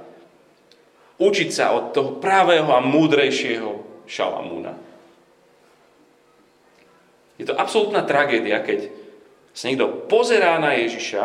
učiť 1.20 1.48
sa 1.52 1.76
od 1.76 1.92
toho 1.92 2.16
pravého 2.16 2.72
a 2.72 2.80
múdrejšieho 2.80 4.04
Šalamúna. 4.08 4.72
Je 7.36 7.44
to 7.44 7.56
absolútna 7.56 8.04
tragédia, 8.04 8.60
keď 8.64 8.88
sa 9.52 9.68
niekto 9.68 10.08
pozerá 10.08 10.56
na 10.56 10.76
Ježiša 10.76 11.24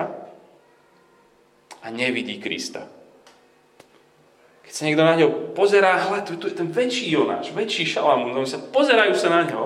a 1.83 1.87
nevidí 1.91 2.39
Krista. 2.39 2.87
Keď 4.67 4.73
sa 4.73 4.83
niekto 4.83 5.03
na 5.07 5.15
ňo 5.15 5.55
pozerá, 5.55 5.95
hľad, 6.07 6.27
tu, 6.27 6.47
je 6.47 6.55
ten 6.55 6.67
väčší 6.67 7.11
Jonáš, 7.15 7.55
väčší 7.55 7.87
Šalamún, 7.87 8.35
oni 8.35 8.49
sa 8.49 8.59
pozerajú 8.59 9.15
sa 9.15 9.31
na 9.31 9.47
ňo 9.47 9.63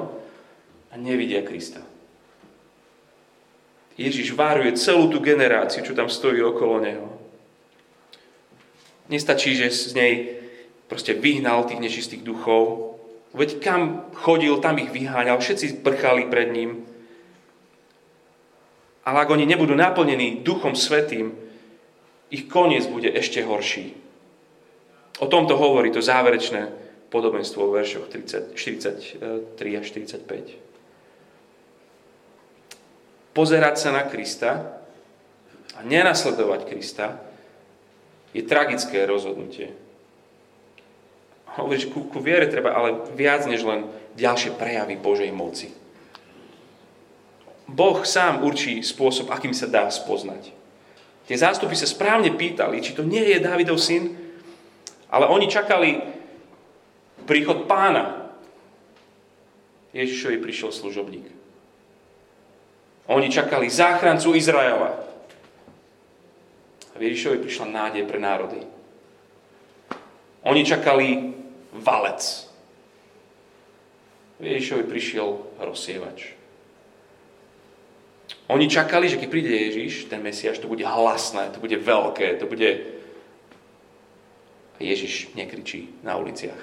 a 0.90 0.96
nevidia 0.98 1.42
Krista. 1.42 1.82
Ježiš 4.00 4.32
varuje 4.32 4.80
celú 4.80 5.12
tú 5.12 5.20
generáciu, 5.20 5.84
čo 5.84 5.92
tam 5.92 6.08
stojí 6.08 6.40
okolo 6.40 6.80
neho. 6.80 7.08
Nestačí, 9.12 9.60
že 9.60 9.68
z 9.68 9.92
nej 9.92 10.14
proste 10.88 11.12
vyhnal 11.12 11.68
tých 11.68 11.84
nečistých 11.84 12.24
duchov. 12.24 12.96
Veď 13.36 13.60
kam 13.60 14.08
chodil, 14.16 14.56
tam 14.64 14.80
ich 14.80 14.90
vyháňal, 14.90 15.44
všetci 15.44 15.84
prchali 15.84 16.32
pred 16.32 16.50
ním. 16.56 16.88
Ale 19.04 19.26
ak 19.26 19.30
oni 19.30 19.44
nebudú 19.44 19.76
naplnení 19.76 20.46
Duchom 20.46 20.78
Svetým, 20.78 21.34
ich 22.30 22.46
koniec 22.46 22.86
bude 22.86 23.10
ešte 23.10 23.42
horší. 23.42 23.98
O 25.20 25.28
tomto 25.28 25.58
hovorí 25.58 25.92
to 25.92 26.00
záverečné 26.00 26.70
podobenstvo 27.10 27.68
v 27.68 27.76
veršoch 27.82 28.08
30, 28.08 28.54
43 28.54 29.78
a 29.78 29.82
45. 29.82 30.69
Pozerať 33.40 33.80
sa 33.80 33.96
na 33.96 34.04
Krista 34.04 34.84
a 35.72 35.80
nenasledovať 35.88 36.68
Krista 36.68 37.24
je 38.36 38.44
tragické 38.44 39.08
rozhodnutie. 39.08 39.72
Hovoríš, 41.56 41.88
ku, 41.88 42.12
ku 42.12 42.20
viere 42.20 42.52
treba 42.52 42.76
ale 42.76 43.08
viac 43.16 43.48
než 43.48 43.64
len 43.64 43.88
ďalšie 44.20 44.60
prejavy 44.60 45.00
Božej 45.00 45.32
moci. 45.32 45.72
Boh 47.64 48.04
sám 48.04 48.44
určí 48.44 48.84
spôsob, 48.84 49.32
akým 49.32 49.56
sa 49.56 49.72
dá 49.72 49.88
spoznať. 49.88 50.52
Tie 51.32 51.40
zástupy 51.40 51.80
sa 51.80 51.88
správne 51.88 52.36
pýtali, 52.36 52.84
či 52.84 52.92
to 52.92 53.08
nie 53.08 53.24
je 53.24 53.40
Dávidov 53.40 53.80
syn, 53.80 54.20
ale 55.08 55.32
oni 55.32 55.48
čakali 55.48 55.96
príchod 57.24 57.72
pána. 57.72 58.36
Ježišovi 59.96 60.44
prišiel 60.44 60.76
služobník. 60.76 61.39
Oni 63.10 63.32
čakali 63.32 63.74
záchrancu 63.74 64.38
Izraela. 64.38 65.02
A 66.94 66.96
v 67.02 67.10
Ježišovi 67.10 67.42
prišla 67.42 67.66
nádej 67.66 68.06
pre 68.06 68.22
národy. 68.22 68.62
Oni 70.46 70.62
čakali 70.62 71.34
valec. 71.74 72.22
V 74.38 74.46
Ježišovi 74.46 74.84
prišiel 74.86 75.28
rozsievač. 75.58 76.38
Oni 78.50 78.70
čakali, 78.70 79.10
že 79.10 79.18
keď 79.18 79.30
príde 79.30 79.54
Ježiš, 79.58 80.06
ten 80.06 80.22
Mesiaš, 80.22 80.62
to 80.62 80.70
bude 80.70 80.86
hlasné, 80.86 81.50
to 81.50 81.58
bude 81.58 81.82
veľké, 81.82 82.38
to 82.38 82.46
bude... 82.46 82.70
A 84.78 84.80
Ježiš 84.86 85.34
nekričí 85.34 85.98
na 86.06 86.18
uliciach. 86.18 86.62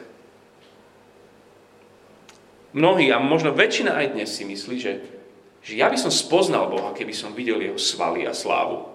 Mnohí, 2.71 3.11
a 3.11 3.19
možno 3.19 3.51
väčšina 3.51 3.99
aj 3.99 4.07
dnes 4.15 4.31
si 4.31 4.47
myslí, 4.47 4.77
že, 4.79 5.16
že 5.67 5.75
ja 5.75 5.91
by 5.91 5.99
som 5.99 6.15
spoznal 6.15 6.71
Boha, 6.71 6.95
keby 6.95 7.11
som 7.11 7.35
videl 7.35 7.59
jeho 7.59 7.75
svaly 7.75 8.23
a 8.23 8.31
slávu. 8.31 8.87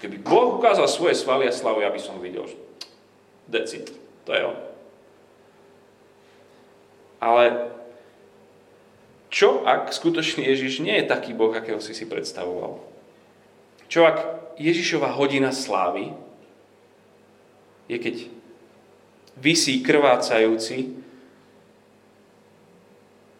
Keby 0.00 0.24
Boh 0.24 0.56
ukázal 0.56 0.88
svoje 0.88 1.12
svaly 1.12 1.44
a 1.44 1.52
slávu, 1.52 1.84
ja 1.84 1.92
by 1.92 2.00
som 2.00 2.16
videl, 2.24 2.48
že 2.48 2.56
decit, 3.52 3.92
to 4.24 4.32
je 4.32 4.42
on. 4.48 4.56
Ale 7.20 7.68
čo 9.28 9.60
ak 9.68 9.92
skutočný 9.92 10.40
Ježiš 10.40 10.80
nie 10.80 10.96
je 11.04 11.04
taký 11.12 11.36
Boh, 11.36 11.52
akého 11.52 11.84
si 11.84 11.92
si 11.92 12.08
predstavoval? 12.08 12.80
Čo 13.92 14.08
ak 14.08 14.18
Ježišova 14.56 15.12
hodina 15.12 15.52
slávy 15.52 16.16
je, 17.92 18.00
keď 18.00 18.16
vysí 19.36 19.84
krvácajúci, 19.84 20.96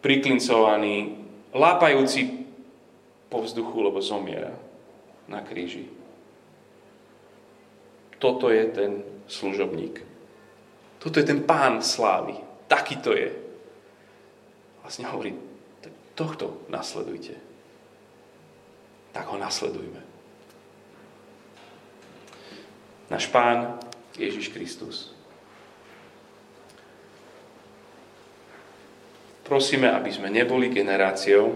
priklincovaný, 0.05 1.22
lápajúci 1.53 2.45
po 3.29 3.41
vzduchu, 3.41 3.77
lebo 3.81 4.01
zomiera 4.01 4.53
na 5.29 5.41
kríži. 5.41 5.89
Toto 8.17 8.49
je 8.49 8.63
ten 8.69 8.91
služobník. 9.27 10.01
Toto 10.99 11.19
je 11.19 11.25
ten 11.27 11.43
pán 11.43 11.83
slávy. 11.83 12.37
Taký 12.67 13.01
to 13.03 13.11
je. 13.13 13.29
Vlastne 14.83 15.07
hovorí, 15.07 15.35
tohto 16.13 16.63
nasledujte. 16.69 17.35
Tak 19.13 19.29
ho 19.29 19.37
nasledujme. 19.37 20.01
Náš 23.09 23.29
Pán 23.29 23.77
Ježiš 24.17 24.49
Kristus. 24.49 25.13
Prosíme, 29.43 29.91
aby 29.91 30.07
sme 30.07 30.31
neboli 30.31 30.71
generáciou, 30.71 31.51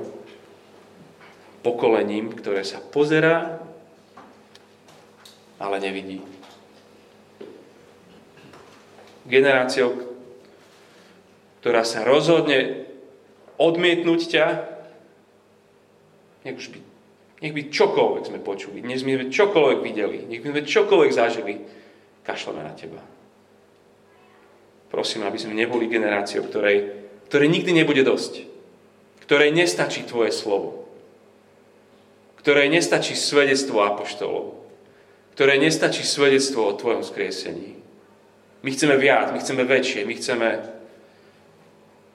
pokolením, 1.64 2.36
ktoré 2.36 2.64
sa 2.64 2.84
pozerá, 2.84 3.60
ale 5.60 5.76
nevidí. 5.80 6.24
Generáciou, 9.28 10.16
ktorá 11.60 11.84
sa 11.84 12.08
rozhodne 12.08 12.88
odmietnúť 13.60 14.22
ťa, 14.32 14.46
nech 16.48 16.56
by, 16.56 16.80
nech 17.44 17.54
by 17.56 17.62
čokoľvek 17.68 18.24
sme 18.24 18.40
počuli, 18.40 18.80
nech 18.80 19.04
sme 19.04 19.28
čokoľvek 19.28 19.80
videli, 19.84 20.24
nech 20.32 20.40
by 20.40 20.48
sme 20.56 20.64
čokoľvek 20.64 21.12
zažili, 21.12 21.54
kašleme 22.24 22.64
na 22.64 22.72
teba. 22.72 23.04
Prosím, 24.88 25.28
aby 25.28 25.36
sme 25.36 25.60
neboli 25.60 25.92
generáciou, 25.92 26.48
ktorej, 26.48 27.07
ktorej 27.28 27.50
nikdy 27.52 27.72
nebude 27.76 28.04
dosť. 28.04 28.48
Ktorej 29.28 29.52
nestačí 29.52 30.08
tvoje 30.08 30.32
slovo. 30.32 30.88
Ktorej 32.40 32.72
nestačí 32.72 33.16
svedectvo 33.16 33.84
apoštolov. 33.84 34.56
Ktorej 35.36 35.60
nestačí 35.60 36.02
svedectvo 36.08 36.64
o 36.64 36.78
tvojom 36.80 37.04
skriesení. 37.04 37.76
My 38.64 38.70
chceme 38.72 38.96
viac, 38.98 39.36
my 39.36 39.40
chceme 39.40 39.64
väčšie, 39.68 40.08
my 40.08 40.14
chceme... 40.16 40.48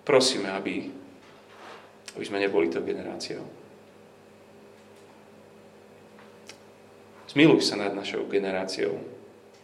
Prosíme, 0.03 0.51
aby 0.51 0.91
aby 2.17 2.25
sme 2.25 2.43
neboli 2.45 2.69
to 2.69 2.85
generáciou. 2.85 3.45
Zmiluj 7.33 7.65
sa 7.65 7.81
nad 7.81 7.97
našou 7.97 8.29
generáciou. 8.29 9.01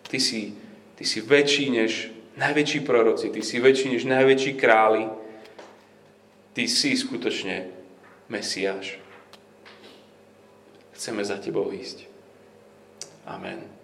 Ty 0.08 0.16
si, 0.16 0.56
ty 0.96 1.04
si 1.04 1.20
väčší 1.20 1.68
než 1.68 2.08
najväčší 2.40 2.80
proroci, 2.80 3.28
ty 3.28 3.44
si 3.44 3.60
väčší 3.60 3.92
než 3.92 4.08
najväčší 4.08 4.56
králi. 4.56 5.04
Ty 6.58 6.66
si 6.66 6.98
skutočne 6.98 7.70
Mesiáš. 8.26 8.98
Chceme 10.90 11.22
za 11.22 11.38
tebou 11.38 11.70
ísť. 11.70 12.10
Amen. 13.30 13.77